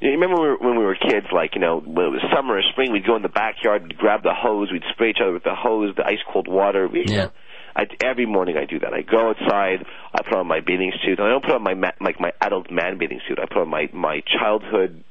You 0.00 0.10
remember 0.10 0.34
when 0.36 0.42
we, 0.42 0.48
were, 0.50 0.56
when 0.58 0.78
we 0.78 0.84
were 0.84 0.96
kids, 0.96 1.26
like, 1.32 1.54
you 1.54 1.60
know, 1.62 1.80
when 1.80 2.06
it 2.06 2.10
was 2.10 2.20
summer 2.34 2.58
or 2.58 2.62
spring, 2.72 2.92
we'd 2.92 3.06
go 3.06 3.16
in 3.16 3.22
the 3.22 3.30
backyard, 3.30 3.84
we'd 3.84 3.96
grab 3.96 4.22
the 4.22 4.34
hose, 4.34 4.70
we'd 4.70 4.82
spray 4.92 5.10
each 5.10 5.20
other 5.22 5.32
with 5.32 5.44
the 5.44 5.54
hose, 5.54 5.94
the 5.96 6.04
ice 6.04 6.18
cold 6.30 6.46
water. 6.48 6.86
We, 6.86 6.98
you 6.98 7.04
Yeah. 7.08 7.16
know, 7.16 7.30
I, 7.76 7.86
every 8.02 8.24
morning 8.24 8.56
I 8.56 8.64
do 8.64 8.78
that. 8.80 8.94
I 8.94 9.02
go 9.02 9.28
outside, 9.28 9.84
I 10.14 10.22
put 10.22 10.34
on 10.34 10.46
my 10.46 10.60
bathing 10.60 10.92
suit. 11.04 11.20
I 11.20 11.28
don't 11.28 11.44
put 11.44 11.52
on 11.52 11.62
my 11.62 11.74
ma- 11.74 11.92
like 12.00 12.18
my 12.18 12.32
adult 12.40 12.70
man 12.70 12.96
bathing 12.98 13.20
suit. 13.28 13.38
I 13.38 13.44
put 13.44 13.58
on 13.58 13.68
my 13.68 13.90
my 13.92 14.22
childhood, 14.40 15.04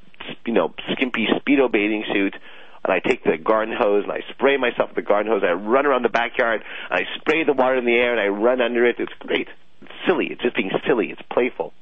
you 0.44 0.52
know, 0.52 0.74
skimpy 0.92 1.28
speedo 1.38 1.70
bathing 1.70 2.04
suit, 2.12 2.34
and 2.82 2.92
I 2.92 2.98
take 2.98 3.22
the 3.22 3.38
garden 3.38 3.74
hose 3.78 4.02
and 4.02 4.12
I 4.12 4.20
spray 4.32 4.56
myself 4.56 4.90
with 4.90 4.96
the 4.96 5.08
garden 5.08 5.30
hose. 5.30 5.42
I 5.46 5.52
run 5.52 5.86
around 5.86 6.02
the 6.02 6.08
backyard, 6.08 6.62
and 6.90 7.00
I 7.00 7.20
spray 7.20 7.44
the 7.44 7.52
water 7.52 7.76
in 7.76 7.84
the 7.84 7.94
air, 7.94 8.10
and 8.10 8.20
I 8.20 8.28
run 8.28 8.60
under 8.60 8.84
it. 8.84 8.96
It's 8.98 9.12
great. 9.20 9.48
It's 9.82 9.92
silly. 10.06 10.26
It's 10.26 10.42
just 10.42 10.56
being 10.56 10.72
silly. 10.86 11.10
It's 11.10 11.22
playful. 11.30 11.72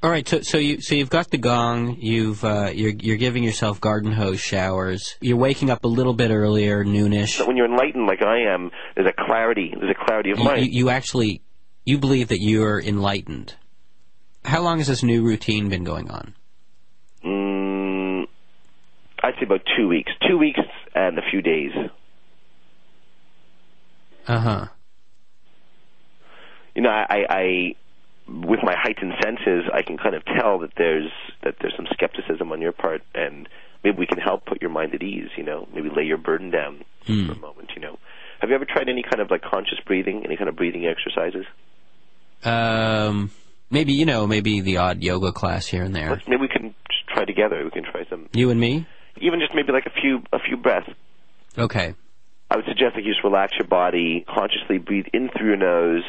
All 0.00 0.10
right, 0.10 0.28
so 0.28 0.42
so 0.42 0.58
you 0.58 0.80
so 0.80 0.94
you've 0.94 1.10
got 1.10 1.30
the 1.30 1.38
gong. 1.38 1.96
You've 1.98 2.44
uh, 2.44 2.70
you're 2.72 2.92
you're 2.92 3.16
giving 3.16 3.42
yourself 3.42 3.80
garden 3.80 4.12
hose 4.12 4.38
showers. 4.38 5.16
You're 5.20 5.36
waking 5.36 5.70
up 5.70 5.82
a 5.84 5.88
little 5.88 6.14
bit 6.14 6.30
earlier, 6.30 6.84
noonish. 6.84 7.44
When 7.44 7.56
you're 7.56 7.66
enlightened 7.66 8.06
like 8.06 8.22
I 8.22 8.42
am, 8.54 8.70
there's 8.94 9.08
a 9.08 9.24
clarity. 9.26 9.74
There's 9.76 9.90
a 10.00 10.04
clarity 10.06 10.30
of 10.30 10.38
You, 10.38 10.44
mind. 10.44 10.66
you, 10.66 10.70
you 10.70 10.90
actually 10.90 11.42
you 11.84 11.98
believe 11.98 12.28
that 12.28 12.40
you're 12.40 12.80
enlightened. 12.80 13.56
How 14.44 14.62
long 14.62 14.78
has 14.78 14.86
this 14.86 15.02
new 15.02 15.24
routine 15.24 15.68
been 15.68 15.82
going 15.82 16.08
on? 16.10 16.34
Mm, 17.24 18.26
I'd 19.24 19.34
say 19.34 19.46
about 19.46 19.62
two 19.76 19.88
weeks. 19.88 20.12
Two 20.28 20.38
weeks 20.38 20.60
and 20.94 21.18
a 21.18 21.22
few 21.28 21.42
days. 21.42 21.72
Uh 24.28 24.38
huh. 24.38 24.66
You 26.76 26.82
know, 26.82 26.90
I, 26.90 27.06
I, 27.10 27.26
I 27.30 27.74
with 28.28 28.60
my 28.62 28.74
heightened 28.76 29.14
senses, 29.22 29.64
I 29.72 29.82
can 29.82 29.96
kind 29.98 30.14
of 30.14 30.22
tell 30.24 30.58
that 30.60 30.70
there's 30.76 31.10
that 31.44 31.56
there's 31.60 31.74
some 31.76 31.86
skepticism 31.92 32.52
on 32.52 32.60
your 32.60 32.72
part, 32.72 33.02
and 33.14 33.48
maybe 33.82 33.96
we 33.98 34.06
can 34.06 34.18
help 34.18 34.44
put 34.46 34.60
your 34.60 34.70
mind 34.70 34.94
at 34.94 35.02
ease. 35.02 35.30
You 35.36 35.44
know, 35.44 35.66
maybe 35.74 35.88
lay 35.94 36.04
your 36.04 36.18
burden 36.18 36.50
down 36.50 36.84
Hmm. 37.06 37.26
for 37.26 37.32
a 37.32 37.38
moment. 37.38 37.70
You 37.74 37.80
know, 37.82 37.98
have 38.40 38.50
you 38.50 38.54
ever 38.56 38.66
tried 38.66 38.88
any 38.88 39.02
kind 39.02 39.20
of 39.20 39.30
like 39.30 39.42
conscious 39.42 39.78
breathing, 39.86 40.22
any 40.24 40.36
kind 40.36 40.48
of 40.48 40.56
breathing 40.56 40.86
exercises? 40.86 41.46
Um, 42.44 43.30
maybe 43.70 43.92
you 43.92 44.04
know, 44.06 44.26
maybe 44.26 44.60
the 44.60 44.76
odd 44.78 45.02
yoga 45.02 45.32
class 45.32 45.66
here 45.66 45.82
and 45.82 45.94
there. 45.94 46.10
Let's, 46.10 46.28
maybe 46.28 46.42
we 46.42 46.48
can 46.48 46.74
try 47.12 47.24
together. 47.24 47.64
We 47.64 47.70
can 47.70 47.84
try 47.84 48.04
some, 48.08 48.28
You 48.32 48.50
and 48.50 48.60
me. 48.60 48.86
even 49.20 49.40
just 49.40 49.54
maybe 49.54 49.72
like 49.72 49.86
a 49.86 50.00
few 50.00 50.22
a 50.32 50.38
few 50.38 50.56
breaths. 50.56 50.90
Okay. 51.56 51.94
I 52.50 52.56
would 52.56 52.64
suggest 52.66 52.94
that 52.94 53.04
you 53.04 53.12
just 53.12 53.24
relax 53.24 53.52
your 53.58 53.68
body, 53.68 54.24
consciously 54.28 54.78
breathe 54.78 55.06
in 55.12 55.28
through 55.36 55.48
your 55.48 55.56
nose 55.56 56.02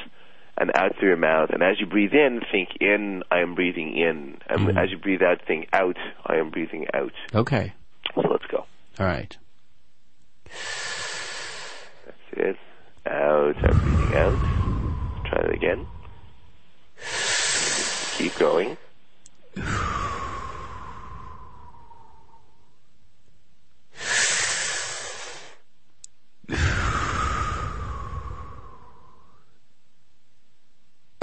and 0.59 0.71
out 0.75 0.95
through 0.99 1.09
your 1.09 1.17
mouth. 1.17 1.49
And 1.51 1.63
as 1.63 1.79
you 1.79 1.85
breathe 1.85 2.13
in, 2.13 2.41
think 2.51 2.69
in, 2.81 3.23
I 3.31 3.39
am 3.39 3.55
breathing 3.55 3.95
in. 3.95 4.37
And 4.49 4.67
Mhm. 4.67 4.77
as 4.83 4.91
you 4.91 4.97
breathe 4.97 5.21
out, 5.21 5.41
think 5.47 5.69
out, 5.73 5.97
I 6.25 6.35
am 6.35 6.49
breathing 6.49 6.87
out. 6.93 7.13
Okay. 7.33 7.73
So 8.15 8.21
let's 8.29 8.45
go. 8.47 8.65
All 8.99 9.05
right. 9.05 9.35
That's 12.05 12.33
it. 12.33 12.57
Out, 13.05 13.55
I'm 13.63 13.77
breathing 13.79 14.13
out. 14.15 14.39
Try 15.25 15.41
it 15.45 15.53
again. 15.55 15.87
Keep 18.17 18.37
going. 18.37 18.77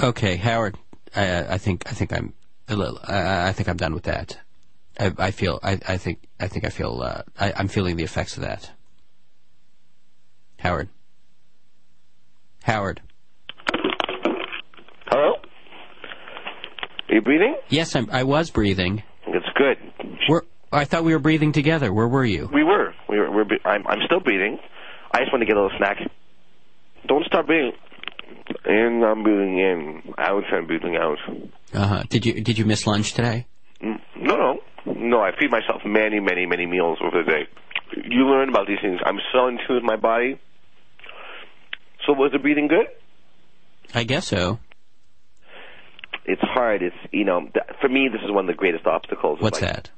Okay, 0.01 0.35
Howard. 0.35 0.77
I, 1.15 1.55
I 1.55 1.57
think 1.57 1.83
I 1.89 1.93
think 1.93 2.13
I'm 2.13 2.33
a 2.67 2.75
little. 2.75 2.99
I, 3.03 3.49
I 3.49 3.51
think 3.53 3.67
I'm 3.67 3.77
done 3.77 3.93
with 3.93 4.03
that. 4.03 4.37
I, 4.99 5.11
I 5.17 5.31
feel. 5.31 5.59
I, 5.63 5.79
I 5.87 5.97
think. 5.97 6.19
I 6.39 6.47
think 6.47 6.65
I 6.65 6.69
feel. 6.69 7.01
Uh, 7.01 7.23
I, 7.39 7.53
I'm 7.55 7.67
feeling 7.67 7.95
the 7.95 8.03
effects 8.03 8.37
of 8.37 8.43
that. 8.43 8.69
Howard. 10.59 10.89
Howard. 12.63 13.01
Hello? 15.07 15.35
Are 17.09 17.15
you 17.15 17.21
breathing? 17.21 17.55
Yes, 17.69 17.95
I'm, 17.95 18.09
I 18.11 18.23
was 18.23 18.51
breathing. 18.51 19.03
That's 19.31 19.45
good. 19.55 19.77
Where, 20.27 20.43
I 20.71 20.85
thought 20.85 21.03
we 21.05 21.13
were 21.13 21.19
breathing 21.19 21.53
together. 21.53 21.93
Where 21.93 22.07
were 22.07 22.25
you? 22.25 22.49
We 22.53 22.63
were. 22.63 22.93
We 23.09 23.17
were. 23.17 23.31
We're, 23.31 23.45
I'm, 23.65 23.87
I'm 23.87 23.99
still 24.05 24.19
breathing. 24.19 24.59
I 25.11 25.19
just 25.19 25.31
want 25.31 25.41
to 25.41 25.45
get 25.45 25.55
a 25.57 25.61
little 25.61 25.77
snack. 25.77 25.97
Don't 27.07 27.25
stop 27.25 27.47
breathing. 27.47 27.71
In, 28.67 29.03
I'm 29.03 29.23
breathing 29.23 29.57
in. 29.59 30.13
Out, 30.17 30.43
I'm 30.51 30.67
breathing 30.67 30.95
out. 30.97 31.17
Uh 31.73 31.87
huh. 31.87 32.03
Did 32.09 32.25
you 32.25 32.41
Did 32.41 32.57
you 32.57 32.65
miss 32.65 32.85
lunch 32.85 33.13
today? 33.13 33.45
Mm, 33.81 33.99
No, 34.19 34.35
no. 34.35 34.59
No, 34.93 35.21
I 35.21 35.31
feed 35.37 35.51
myself 35.51 35.81
many, 35.85 36.19
many, 36.19 36.45
many 36.45 36.65
meals 36.65 36.97
over 37.01 37.23
the 37.23 37.29
day. 37.29 37.47
You 38.09 38.25
learn 38.25 38.49
about 38.49 38.67
these 38.67 38.79
things. 38.81 38.99
I'm 39.05 39.19
so 39.33 39.47
in 39.47 39.57
tune 39.57 39.75
with 39.75 39.83
my 39.83 39.95
body. 39.97 40.39
So 42.05 42.13
was 42.13 42.31
the 42.31 42.39
breathing 42.39 42.67
good? 42.67 42.87
I 43.93 44.03
guess 44.03 44.27
so. 44.27 44.59
It's 46.25 46.41
hard. 46.41 46.81
It's, 46.83 46.95
you 47.11 47.23
know, 47.25 47.41
th- 47.41 47.65
for 47.81 47.89
me, 47.89 48.09
this 48.11 48.21
is 48.21 48.31
one 48.31 48.45
of 48.45 48.47
the 48.47 48.57
greatest 48.57 48.85
obstacles. 48.85 49.39
What's 49.41 49.61
life. 49.61 49.71
that? 49.73 49.89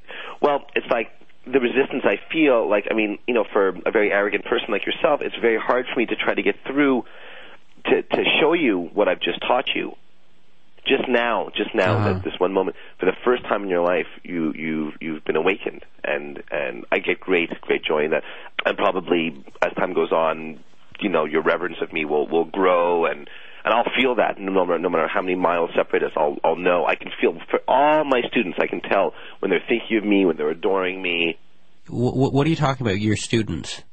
Well, 0.42 0.62
it's 0.76 0.88
like 0.92 1.10
the 1.46 1.60
resistance 1.60 2.04
I 2.04 2.18
feel. 2.32 2.70
Like, 2.70 2.86
I 2.90 2.94
mean, 2.94 3.18
you 3.28 3.34
know, 3.34 3.46
for 3.52 3.70
a 3.86 3.92
very 3.92 4.12
arrogant 4.12 4.46
person 4.46 4.68
like 4.70 4.86
yourself, 4.86 5.22
it's 5.22 5.36
very 5.42 5.60
hard 5.60 5.86
for 5.92 6.00
me 6.00 6.06
to 6.08 6.16
try 6.16 6.34
to 6.34 6.42
get 6.44 6.56
through 6.68 7.04
to 7.90 8.02
to 8.04 8.24
show 8.40 8.54
you 8.54 8.90
what 8.94 9.08
I've 9.08 9.22
just 9.22 9.40
taught 9.42 9.70
you. 9.76 9.94
Just 10.88 11.08
now, 11.10 11.50
just 11.56 11.76
now, 11.76 11.98
Uh-huh. 11.98 12.14
that 12.14 12.24
this 12.24 12.34
one 12.40 12.54
moment, 12.54 12.76
for 13.00 13.06
the 13.06 13.16
first 13.24 13.44
time 13.44 13.64
in 13.64 13.70
your 13.70 13.84
life, 13.84 14.08
you 14.24 14.54
you 14.56 14.92
you've 15.02 15.24
been 15.26 15.36
awakened, 15.36 15.86
and 16.04 16.42
and 16.50 16.86
I 16.92 17.00
get 17.00 17.20
great 17.20 17.50
great 17.62 17.84
joy 17.84 18.06
in 18.06 18.12
that. 18.12 18.24
And 18.66 18.78
probably 18.78 19.44
as 19.62 19.74
time 19.74 19.94
goes 19.94 20.12
on, 20.12 20.60
you 21.00 21.10
know, 21.10 21.26
your 21.26 21.44
reverence 21.44 21.78
of 21.82 21.92
me 21.94 22.06
will 22.06 22.28
will 22.28 22.46
grow 22.46 23.06
and. 23.06 23.30
And 23.62 23.74
I'll 23.74 23.92
feel 24.02 24.16
that 24.16 24.40
no 24.40 24.54
matter, 24.66 24.80
no 24.80 24.88
matter 24.90 25.10
how 25.14 25.22
many 25.22 25.36
miles 25.36 25.72
separate 25.76 26.02
us. 26.02 26.14
I'll, 26.16 26.38
I'll 26.46 26.56
know. 26.56 26.86
I 26.86 26.96
can 26.96 27.12
feel 27.20 27.34
for 27.52 27.60
all 27.68 28.06
my 28.06 28.22
students. 28.32 28.58
I 28.58 28.68
can 28.68 28.80
tell 28.80 29.14
when 29.40 29.52
they're 29.52 29.60
thinking 29.68 29.98
of 29.98 30.06
me, 30.06 30.26
when 30.26 30.38
they're 30.38 30.50
adoring 30.50 31.02
me. 31.02 31.38
W- 31.88 32.32
what 32.32 32.48
are 32.48 32.50
you 32.50 32.56
talking 32.56 32.88
about? 32.88 33.02
Your 33.02 33.18
students? 33.18 33.84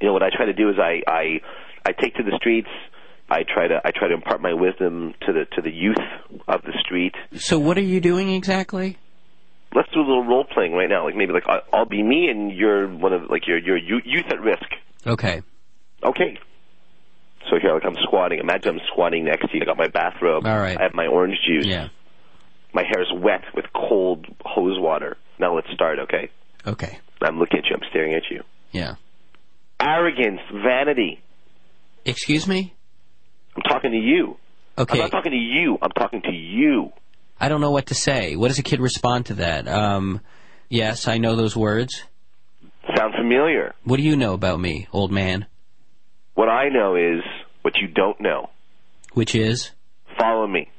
You 0.00 0.06
know 0.06 0.12
what 0.12 0.22
I 0.22 0.30
try 0.34 0.46
to 0.46 0.52
do 0.52 0.70
is 0.70 0.76
I 0.78 1.02
I 1.08 1.40
I 1.84 1.90
take 1.92 2.14
to 2.14 2.22
the 2.22 2.36
streets. 2.36 2.68
I 3.28 3.42
try 3.42 3.68
to 3.68 3.80
I 3.84 3.90
try 3.90 4.08
to 4.08 4.14
impart 4.14 4.40
my 4.42 4.52
wisdom 4.52 5.14
to 5.26 5.32
the 5.32 5.44
to 5.56 5.62
the 5.62 5.70
youth 5.70 5.96
of 6.46 6.62
the 6.62 6.72
street. 6.84 7.14
So 7.36 7.58
what 7.58 7.78
are 7.78 7.82
you 7.82 8.00
doing 8.00 8.30
exactly? 8.30 8.98
Let's 9.74 9.88
do 9.92 10.00
a 10.00 10.06
little 10.06 10.24
role 10.24 10.44
playing 10.44 10.72
right 10.72 10.88
now. 10.88 11.04
Like 11.04 11.16
maybe 11.16 11.32
like 11.32 11.44
I'll 11.72 11.86
be 11.86 12.02
me 12.02 12.28
and 12.28 12.52
you're 12.52 12.88
one 12.88 13.12
of 13.12 13.30
like 13.30 13.46
you're 13.46 13.58
you're 13.58 13.78
youth 13.78 14.26
at 14.30 14.40
risk. 14.40 14.66
Okay. 15.06 15.42
Okay. 16.02 16.38
So 17.50 17.56
here, 17.60 17.74
like 17.74 17.84
I'm 17.84 17.96
squatting. 18.02 18.38
Imagine 18.38 18.76
I'm 18.76 18.80
squatting 18.92 19.24
next 19.24 19.50
to 19.50 19.56
you. 19.56 19.62
I 19.62 19.64
got 19.64 19.76
my 19.76 19.88
bathrobe. 19.88 20.46
All 20.46 20.58
right. 20.58 20.78
I 20.78 20.82
have 20.82 20.94
my 20.94 21.06
orange 21.06 21.38
juice. 21.46 21.66
Yeah. 21.66 21.88
My 22.72 22.82
hair 22.82 23.02
is 23.02 23.12
wet 23.14 23.42
with 23.54 23.66
cold 23.74 24.26
hose 24.44 24.78
water. 24.80 25.16
Now 25.38 25.54
let's 25.54 25.70
start. 25.72 25.98
Okay. 26.00 26.30
Okay. 26.66 26.98
I'm 27.22 27.38
looking 27.38 27.58
at 27.58 27.64
you. 27.66 27.76
I'm 27.76 27.88
staring 27.90 28.14
at 28.14 28.22
you. 28.30 28.42
Yeah. 28.72 28.94
Arrogance, 29.80 30.40
vanity. 30.52 31.20
Excuse 32.04 32.46
me? 32.46 32.74
I'm 33.56 33.62
talking 33.62 33.92
to 33.92 33.96
you. 33.98 34.36
Okay. 34.76 34.94
I'm 34.94 35.04
not 35.04 35.12
talking 35.12 35.32
to 35.32 35.38
you. 35.38 35.78
I'm 35.80 35.90
talking 35.90 36.22
to 36.22 36.32
you. 36.32 36.92
I 37.40 37.48
don't 37.48 37.60
know 37.60 37.70
what 37.70 37.86
to 37.86 37.94
say. 37.94 38.36
What 38.36 38.48
does 38.48 38.58
a 38.58 38.62
kid 38.62 38.80
respond 38.80 39.26
to 39.26 39.34
that? 39.34 39.68
Um, 39.68 40.20
yes, 40.68 41.08
I 41.08 41.18
know 41.18 41.36
those 41.36 41.56
words. 41.56 42.04
Sound 42.96 43.14
familiar? 43.14 43.74
What 43.84 43.96
do 43.96 44.02
you 44.02 44.16
know 44.16 44.34
about 44.34 44.60
me, 44.60 44.88
old 44.92 45.10
man? 45.10 45.46
What 46.34 46.48
I 46.48 46.68
know 46.68 46.96
is 46.96 47.22
what 47.62 47.76
you 47.76 47.88
don't 47.88 48.20
know. 48.20 48.50
Which 49.12 49.34
is? 49.34 49.70
Follow 50.18 50.46
me. 50.46 50.70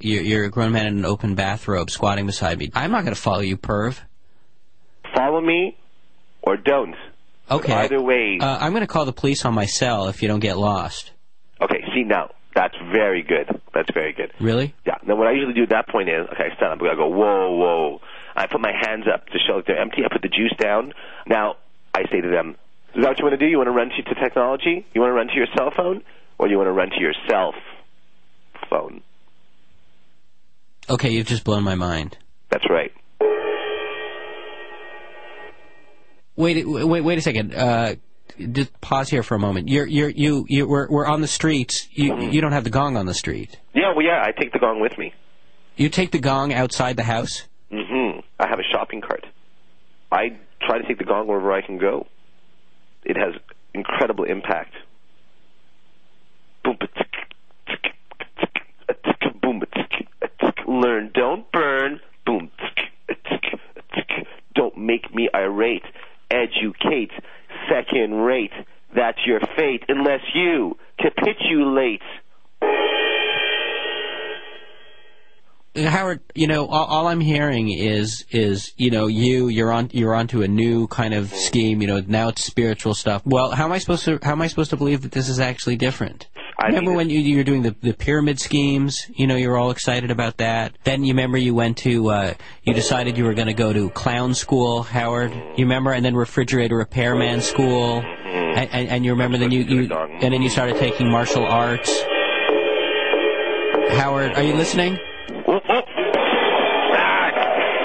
You're, 0.00 0.22
you're 0.22 0.44
a 0.44 0.50
grown 0.50 0.72
man 0.72 0.86
in 0.86 0.98
an 0.98 1.04
open 1.04 1.34
bathrobe 1.34 1.90
squatting 1.90 2.26
beside 2.26 2.58
me. 2.58 2.70
I'm 2.74 2.92
not 2.92 3.02
going 3.02 3.14
to 3.14 3.20
follow 3.20 3.40
you, 3.40 3.56
perv. 3.56 3.98
Follow 5.14 5.40
me 5.40 5.76
or 6.42 6.56
don't. 6.56 6.94
Okay. 7.50 7.72
Either 7.72 8.00
way. 8.00 8.38
Uh, 8.40 8.58
I'm 8.60 8.72
going 8.72 8.82
to 8.82 8.86
call 8.86 9.04
the 9.04 9.12
police 9.12 9.44
on 9.44 9.54
my 9.54 9.66
cell 9.66 10.08
if 10.08 10.22
you 10.22 10.28
don't 10.28 10.40
get 10.40 10.56
lost. 10.56 11.10
See 11.98 12.04
now. 12.04 12.30
That's 12.54 12.74
very 12.92 13.22
good. 13.22 13.60
That's 13.74 13.90
very 13.92 14.12
good. 14.12 14.32
Really? 14.40 14.74
Yeah. 14.86 14.96
Now 15.06 15.16
what 15.16 15.26
I 15.26 15.32
usually 15.32 15.54
do 15.54 15.62
at 15.62 15.68
that 15.70 15.88
point 15.88 16.08
is, 16.08 16.26
okay, 16.32 16.50
I 16.52 16.56
stand 16.56 16.72
up. 16.72 16.82
I 16.82 16.94
go, 16.94 17.08
whoa, 17.08 17.50
whoa. 17.52 18.00
I 18.34 18.46
put 18.46 18.60
my 18.60 18.72
hands 18.72 19.04
up 19.12 19.26
to 19.26 19.38
show 19.38 19.56
that 19.56 19.66
they're 19.66 19.80
empty. 19.80 20.02
I 20.04 20.08
put 20.12 20.22
the 20.22 20.28
juice 20.28 20.54
down. 20.58 20.92
Now 21.26 21.56
I 21.94 22.02
say 22.10 22.20
to 22.20 22.28
them, 22.28 22.56
is 22.94 23.02
that 23.02 23.10
what 23.10 23.18
you 23.18 23.24
want 23.26 23.38
to 23.38 23.44
do? 23.44 23.46
You 23.46 23.58
want 23.58 23.68
to 23.68 23.72
run 23.72 23.90
to, 23.90 24.02
to 24.02 24.14
technology? 24.20 24.86
You 24.94 25.00
want 25.00 25.10
to 25.10 25.14
run 25.14 25.28
to 25.28 25.34
your 25.34 25.46
cell 25.56 25.70
phone? 25.76 26.02
Or 26.38 26.48
you 26.48 26.56
want 26.56 26.68
to 26.68 26.72
run 26.72 26.90
to 26.90 27.00
yourself 27.00 27.54
phone? 28.70 29.02
Okay, 30.88 31.10
you've 31.10 31.26
just 31.26 31.44
blown 31.44 31.64
my 31.64 31.74
mind. 31.74 32.16
That's 32.50 32.64
right. 32.70 32.92
Wait, 36.36 36.66
wait, 36.66 37.00
wait 37.00 37.18
a 37.18 37.20
second. 37.20 37.52
Uh, 37.52 37.96
just 38.52 38.80
pause 38.80 39.08
here 39.08 39.22
for 39.22 39.34
a 39.34 39.38
moment. 39.38 39.68
You're, 39.68 39.86
you're, 39.86 40.10
you, 40.10 40.44
you, 40.48 40.68
we're, 40.68 40.88
we're 40.88 41.06
on 41.06 41.20
the 41.20 41.28
streets. 41.28 41.88
You, 41.92 42.18
you 42.30 42.40
don't 42.40 42.52
have 42.52 42.64
the 42.64 42.70
gong 42.70 42.96
on 42.96 43.06
the 43.06 43.14
street. 43.14 43.56
Yeah, 43.74 43.92
well, 43.94 44.04
yeah, 44.04 44.22
I 44.22 44.32
take 44.32 44.52
the 44.52 44.58
gong 44.58 44.80
with 44.80 44.96
me. 44.98 45.14
You 45.76 45.88
take 45.88 46.10
the 46.10 46.18
gong 46.18 46.52
outside 46.52 46.96
the 46.96 47.04
house. 47.04 47.44
Mm-hmm. 47.72 48.20
I 48.38 48.48
have 48.48 48.58
a 48.58 48.64
shopping 48.72 49.00
cart. 49.00 49.26
I 50.10 50.38
try 50.62 50.78
to 50.78 50.86
take 50.86 50.98
the 50.98 51.04
gong 51.04 51.26
wherever 51.26 51.52
I 51.52 51.62
can 51.62 51.78
go. 51.78 52.06
It 53.04 53.16
has 53.16 53.34
incredible 53.74 54.24
impact. 54.24 54.74
Boom, 56.64 56.76
boom, 59.40 59.60
ba-tick, 59.60 60.08
a 60.22 60.28
tick. 60.44 60.54
Learn, 60.66 61.10
don't 61.14 61.50
burn. 61.52 62.00
Boom, 62.26 62.50
tick, 62.58 62.90
a 63.08 63.14
tick, 63.14 63.60
a 63.76 63.82
tick. 63.94 64.26
don't 64.54 64.76
make 64.76 65.14
me 65.14 65.28
irate. 65.34 65.84
Educate, 66.30 67.10
second 67.70 68.14
rate. 68.14 68.52
That's 68.94 69.18
your 69.26 69.40
fate, 69.56 69.84
unless 69.88 70.20
you 70.34 70.76
capitulate. 70.98 72.02
Howard, 75.86 76.20
you 76.34 76.46
know, 76.46 76.66
all, 76.66 76.86
all 76.86 77.06
I'm 77.06 77.20
hearing 77.20 77.70
is 77.70 78.24
is 78.30 78.72
you 78.76 78.90
know 78.90 79.06
you 79.06 79.48
you're 79.48 79.72
on 79.72 79.90
you're 79.92 80.14
onto 80.14 80.42
a 80.42 80.48
new 80.48 80.86
kind 80.88 81.14
of 81.14 81.32
scheme. 81.32 81.80
You 81.80 81.88
know, 81.88 82.02
now 82.06 82.28
it's 82.28 82.44
spiritual 82.44 82.94
stuff. 82.94 83.22
Well, 83.24 83.50
how 83.50 83.64
am 83.64 83.72
I 83.72 83.78
supposed 83.78 84.04
to 84.04 84.18
how 84.22 84.32
am 84.32 84.42
I 84.42 84.48
supposed 84.48 84.70
to 84.70 84.76
believe 84.76 85.02
that 85.02 85.12
this 85.12 85.28
is 85.28 85.40
actually 85.40 85.76
different? 85.76 86.28
I 86.60 86.66
remember 86.66 86.92
when 86.92 87.08
you, 87.08 87.20
you 87.20 87.36
were 87.36 87.44
doing 87.44 87.62
the, 87.62 87.76
the 87.82 87.92
pyramid 87.92 88.40
schemes? 88.40 89.06
You 89.14 89.28
know, 89.28 89.36
you 89.36 89.48
were 89.48 89.56
all 89.56 89.70
excited 89.70 90.10
about 90.10 90.38
that. 90.38 90.76
Then 90.82 91.04
you 91.04 91.12
remember 91.12 91.38
you 91.38 91.54
went 91.54 91.76
to, 91.78 92.10
uh, 92.10 92.34
you 92.64 92.74
decided 92.74 93.16
you 93.16 93.24
were 93.24 93.34
going 93.34 93.46
to 93.46 93.54
go 93.54 93.72
to 93.72 93.90
clown 93.90 94.34
school, 94.34 94.82
Howard. 94.82 95.32
You 95.32 95.66
remember, 95.66 95.92
and 95.92 96.04
then 96.04 96.16
refrigerator 96.16 96.76
repairman 96.76 97.42
school. 97.42 98.00
And, 98.00 98.68
and, 98.72 98.88
and 98.88 99.04
you 99.04 99.12
remember 99.12 99.38
then 99.38 99.52
you, 99.52 99.60
you 99.60 99.94
and 99.94 100.34
then 100.34 100.42
you 100.42 100.48
started 100.48 100.78
taking 100.78 101.08
martial 101.08 101.44
arts. 101.44 102.02
Howard, 103.90 104.34
are 104.34 104.42
you 104.42 104.54
listening? 104.54 104.98
Whoop, 105.48 105.62
whoop. 105.66 105.84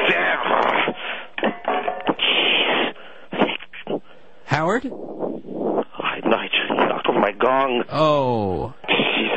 Damn. 0.10 0.94
Jeez. 3.88 4.02
Howard? 4.44 4.86
I, 4.86 4.90
no, 6.26 6.36
I 6.36 6.48
just 6.48 6.72
knocked 6.72 7.08
over 7.08 7.20
my 7.22 7.32
gong. 7.32 7.86
Oh. 7.90 8.74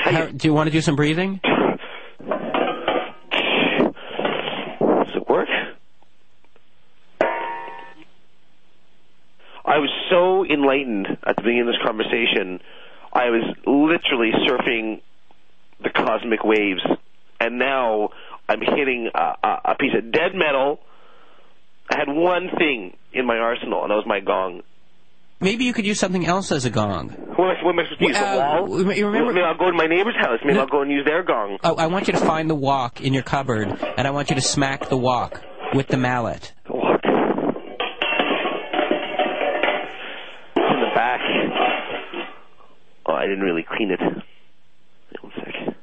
How, 0.03 0.27
do 0.27 0.49
you 0.49 0.53
want 0.53 0.67
to 0.67 0.73
do 0.73 0.81
some 0.81 0.97
breathing? 0.97 1.39
Does 1.41 1.79
it 5.15 5.29
work? 5.29 5.49
I 9.65 9.79
was 9.79 9.91
so 10.11 10.45
enlightened 10.45 11.07
at 11.25 11.37
the 11.37 11.43
beginning 11.43 11.61
of 11.61 11.67
this 11.69 11.79
conversation. 11.85 12.59
I 13.13 13.31
was 13.31 13.45
literally 13.65 14.33
surfing 14.49 15.01
the 15.81 15.91
cosmic 15.91 16.43
waves, 16.43 16.83
and 17.47 17.59
now 17.59 18.11
I'm 18.49 18.61
hitting 18.61 19.09
a, 19.15 19.35
a, 19.47 19.61
a 19.73 19.75
piece 19.79 19.93
of 19.97 20.11
dead 20.13 20.35
metal. 20.35 20.81
I 21.91 21.99
had 21.99 22.09
one 22.09 22.49
thing 22.59 22.97
in 23.13 23.27
my 23.27 23.37
arsenal, 23.37 23.83
and 23.83 23.91
that 23.91 23.95
was 23.97 24.05
my 24.07 24.21
gong. 24.21 24.63
Maybe 25.39 25.65
you 25.65 25.73
could 25.75 25.85
use 25.87 26.01
something 26.01 26.25
else 26.27 26.51
as 26.51 26.65
a 26.65 26.71
gong. 26.71 27.11
What 27.11 27.51
am 27.51 27.57
I, 27.61 27.65
what 27.65 27.73
am 27.73 27.79
I 27.81 27.83
supposed 27.85 28.01
to 28.01 28.07
use? 28.09 28.17
Uh, 28.17 28.35
the 28.35 28.39
wall? 28.41 28.93
you 28.95 29.07
remember- 29.07 29.33
Maybe 29.35 29.45
I'll 29.45 29.57
go 29.59 29.71
to 29.71 29.77
my 29.77 29.87
neighbor's 29.87 30.17
house. 30.19 30.39
Maybe 30.43 30.55
No. 30.55 30.61
I'll 30.63 30.67
go 30.67 30.81
and 30.83 30.91
use 30.91 31.05
their 31.05 31.23
gong. 31.23 31.59
Oh, 31.63 31.75
I 31.77 31.87
want 31.89 32.07
you 32.09 32.15
to 32.15 32.19
find 32.21 32.49
the 32.51 32.55
wok 32.55 33.01
in 33.03 33.13
your 33.13 33.23
cupboard, 33.23 33.69
and 33.99 34.07
I 34.07 34.11
want 34.11 34.31
you 34.31 34.37
to 34.37 34.43
smack 34.43 34.89
the 34.89 34.97
wok 34.97 35.43
with 35.75 35.89
the 35.89 35.97
mallet. 35.99 36.53
What? 36.69 37.01
It's 40.57 40.73
in 40.75 40.81
the 40.81 40.91
back. 40.95 41.21
Oh, 43.07 43.13
I 43.13 43.23
didn't 43.27 43.41
really 43.41 43.65
clean 43.77 43.91
it. 43.91 44.01
Wait 44.03 45.23
One 45.23 45.33
sec. 45.37 45.75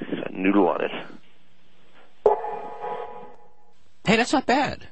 There's 0.00 0.22
a 0.26 0.32
noodle 0.32 0.68
on 0.68 0.80
it. 0.84 0.90
Hey, 4.14 4.18
that's 4.18 4.32
not 4.32 4.46
bad. 4.46 4.86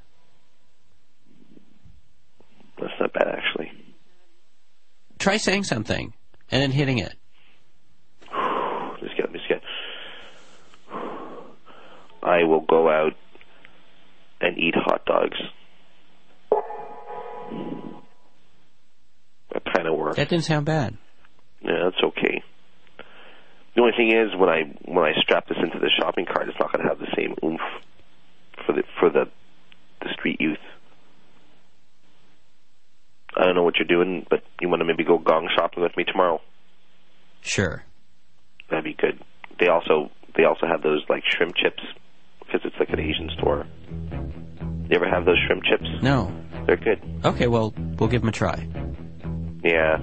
That's 2.77 2.93
not 2.99 3.13
bad, 3.13 3.29
actually. 3.29 3.71
Try 5.21 5.37
saying 5.37 5.63
something 5.63 6.13
and 6.51 6.61
then 6.61 6.73
hitting 6.73 6.99
it. 6.99 7.15
Let's 8.33 9.15
get, 9.17 9.31
let's 9.33 9.45
get. 9.49 9.63
I 12.21 12.43
will 12.43 12.63
go 12.63 12.91
out 12.91 13.13
and 14.41 14.59
eat 14.59 14.75
hot 14.75 15.05
dogs. 15.05 15.39
That 19.53 19.63
kind 19.73 19.87
of 19.87 19.97
works. 19.97 20.17
That 20.17 20.31
didn't 20.31 20.47
sound 20.47 20.67
bad. 20.67 20.99
Yeah, 21.61 21.79
that's 21.85 22.03
okay. 22.07 22.43
The 23.77 23.83
only 23.83 23.93
thing 23.97 24.09
is, 24.09 24.37
when 24.37 24.49
I 24.49 24.63
when 24.85 25.05
I 25.05 25.13
strap 25.21 25.47
this 25.47 25.59
into 25.63 25.79
the 25.79 25.91
shopping 26.01 26.27
cart, 26.27 26.49
it's 26.49 26.59
not 26.59 26.73
going 26.73 26.83
to 26.83 26.89
have 26.89 26.99
the 26.99 27.15
same 27.17 27.37
oomph 27.45 27.61
for 29.03 29.11
the 29.11 29.25
the 30.01 30.09
street 30.17 30.41
youth. 30.41 30.63
I 33.37 33.45
don't 33.45 33.57
know 33.57 33.65
what 33.65 33.75
you're 33.77 33.89
doing, 33.89 34.25
but 34.31 34.43
you 34.61 34.69
want 34.69 34.81
to 34.81 34.85
maybe 34.85 35.05
go 35.05 35.19
gong 35.19 35.49
shopping 35.57 35.83
with 35.83 35.97
me 35.97 36.05
tomorrow? 36.05 36.41
Sure. 37.41 37.83
That'd 38.71 38.85
be 38.85 38.95
good. 38.95 39.21
They 39.59 39.67
also 39.67 40.11
they 40.37 40.45
also 40.45 40.67
have 40.67 40.83
those 40.83 41.03
like 41.09 41.25
shrimp 41.29 41.55
chips 41.57 41.83
because 42.41 42.61
it's 42.65 42.77
like 42.79 42.91
an 42.91 43.01
Asian 43.01 43.31
store. 43.39 43.67
You 43.91 44.97
ever 44.97 45.09
have 45.09 45.25
those 45.25 45.39
shrimp 45.47 45.65
chips? 45.65 45.89
No. 46.01 46.33
They're 46.67 46.77
good. 46.77 47.01
Okay, 47.25 47.49
well, 47.49 47.75
we'll 47.99 48.09
give 48.09 48.21
them 48.23 48.29
a 48.29 48.33
try. 48.33 48.69
Yeah. 49.65 49.97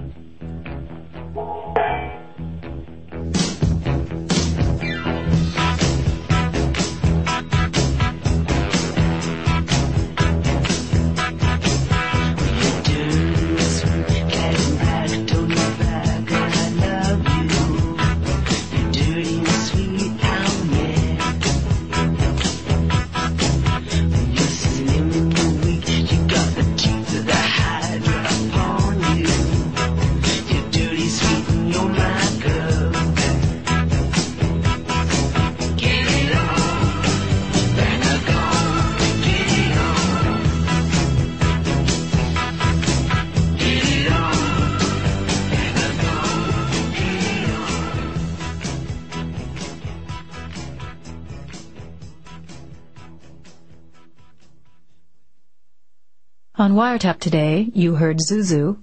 On 56.60 56.74
Wiretap 56.74 57.20
today, 57.20 57.70
you 57.72 57.94
heard 57.94 58.18
Zuzu, 58.18 58.76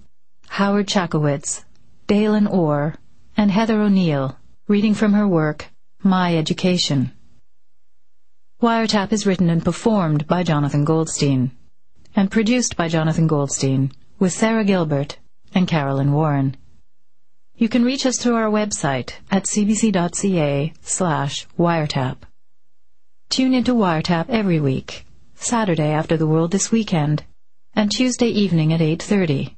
Howard 0.48 0.88
Chakowitz, 0.88 1.64
Dalen 2.08 2.48
Orr, 2.48 2.96
and 3.38 3.52
Heather 3.52 3.80
O'Neill 3.80 4.36
reading 4.68 4.96
from 4.96 5.14
her 5.14 5.28
work, 5.28 5.68
My 6.02 6.36
Education. 6.36 7.12
Wiretap 8.64 9.14
is 9.14 9.28
written 9.28 9.52
and 9.52 9.64
performed 9.64 10.26
by 10.26 10.42
Jonathan 10.42 10.86
Goldstein 10.86 11.52
and 12.16 12.32
produced 12.32 12.76
by 12.76 12.88
Jonathan 12.88 13.28
Goldstein 13.28 13.92
with 14.18 14.34
Sarah 14.34 14.66
Gilbert 14.66 15.20
and 15.54 15.68
Carolyn 15.68 16.14
Warren. 16.14 16.58
You 17.58 17.70
can 17.70 17.86
reach 17.86 18.08
us 18.08 18.18
through 18.18 18.38
our 18.38 18.50
website 18.50 19.12
at 19.30 19.44
cbc.ca 19.44 20.74
slash 20.82 21.46
wiretap. 21.60 22.18
Tune 23.30 23.54
into 23.54 23.76
Wiretap 23.76 24.32
every 24.32 24.60
week, 24.60 25.06
Saturday 25.36 25.92
after 25.92 26.18
the 26.18 26.26
World 26.26 26.50
This 26.50 26.72
Weekend, 26.72 27.24
and 27.78 27.92
Tuesday 27.92 28.30
evening 28.30 28.74
at 28.74 28.80
8.30, 28.80 29.56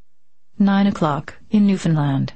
9 0.59 0.87
o'clock 0.87 1.35
in 1.51 1.65
Newfoundland. 1.65 2.33